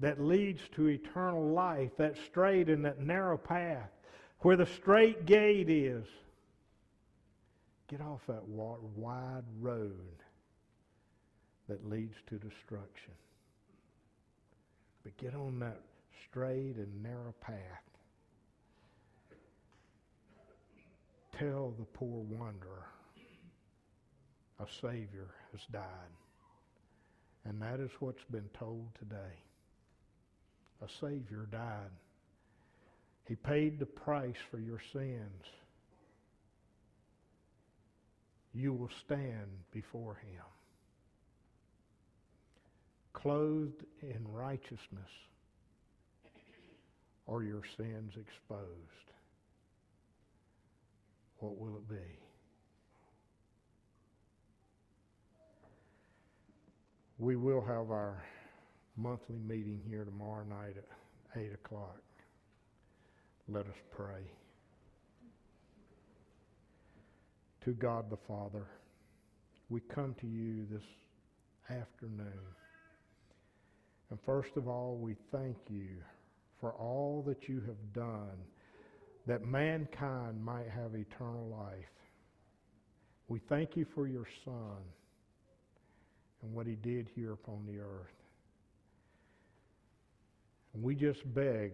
[0.00, 3.90] that leads to eternal life, that straight and that narrow path,
[4.40, 6.04] where the straight gate is.
[7.88, 10.22] Get off that wide road
[11.68, 13.12] that leads to destruction.
[15.02, 15.80] But get on that
[16.28, 17.56] straight and narrow path.
[21.38, 22.86] Tell the poor wanderer
[24.58, 25.82] a Savior has died.
[27.44, 29.36] And that is what's been told today.
[30.82, 31.90] A Savior died.
[33.28, 35.44] He paid the price for your sins
[38.56, 40.55] you will stand before him.
[43.16, 45.10] Clothed in righteousness
[47.26, 49.10] or your sins exposed.
[51.38, 52.18] What will it be?
[57.18, 58.22] We will have our
[58.96, 62.00] monthly meeting here tomorrow night at 8 o'clock.
[63.48, 64.22] Let us pray.
[67.66, 68.64] to God the Father,
[69.68, 70.84] we come to you this
[71.68, 72.30] afternoon.
[74.10, 75.88] And first of all, we thank you
[76.60, 78.38] for all that you have done
[79.26, 81.84] that mankind might have eternal life.
[83.28, 84.78] We thank you for your Son
[86.42, 88.06] and what he did here upon the earth.
[90.74, 91.72] And we just beg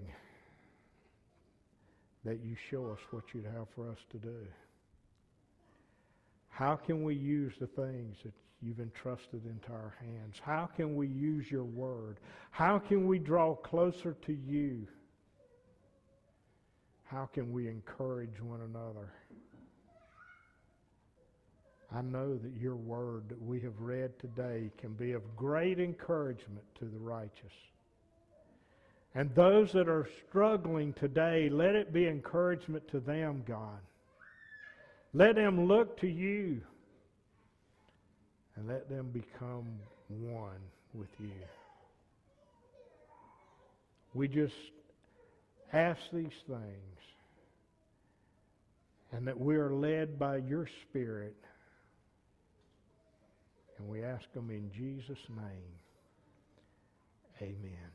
[2.25, 4.47] that you show us what you'd have for us to do.
[6.49, 8.33] How can we use the things that
[8.63, 10.37] you've entrusted into our hands?
[10.41, 12.19] How can we use your word?
[12.51, 14.87] How can we draw closer to you?
[17.05, 19.13] How can we encourage one another?
[21.95, 26.65] I know that your word that we have read today can be of great encouragement
[26.79, 27.53] to the righteous.
[29.15, 33.81] And those that are struggling today, let it be encouragement to them, God.
[35.13, 36.63] Let them look to you
[38.57, 39.67] and let them become
[40.09, 40.61] one
[40.95, 41.31] with you.
[44.15, 44.55] We just
[45.73, 46.93] ask these things
[49.13, 51.37] and that we are led by your Spirit.
[53.79, 55.73] And we ask them in Jesus' name.
[57.41, 57.92] Amen.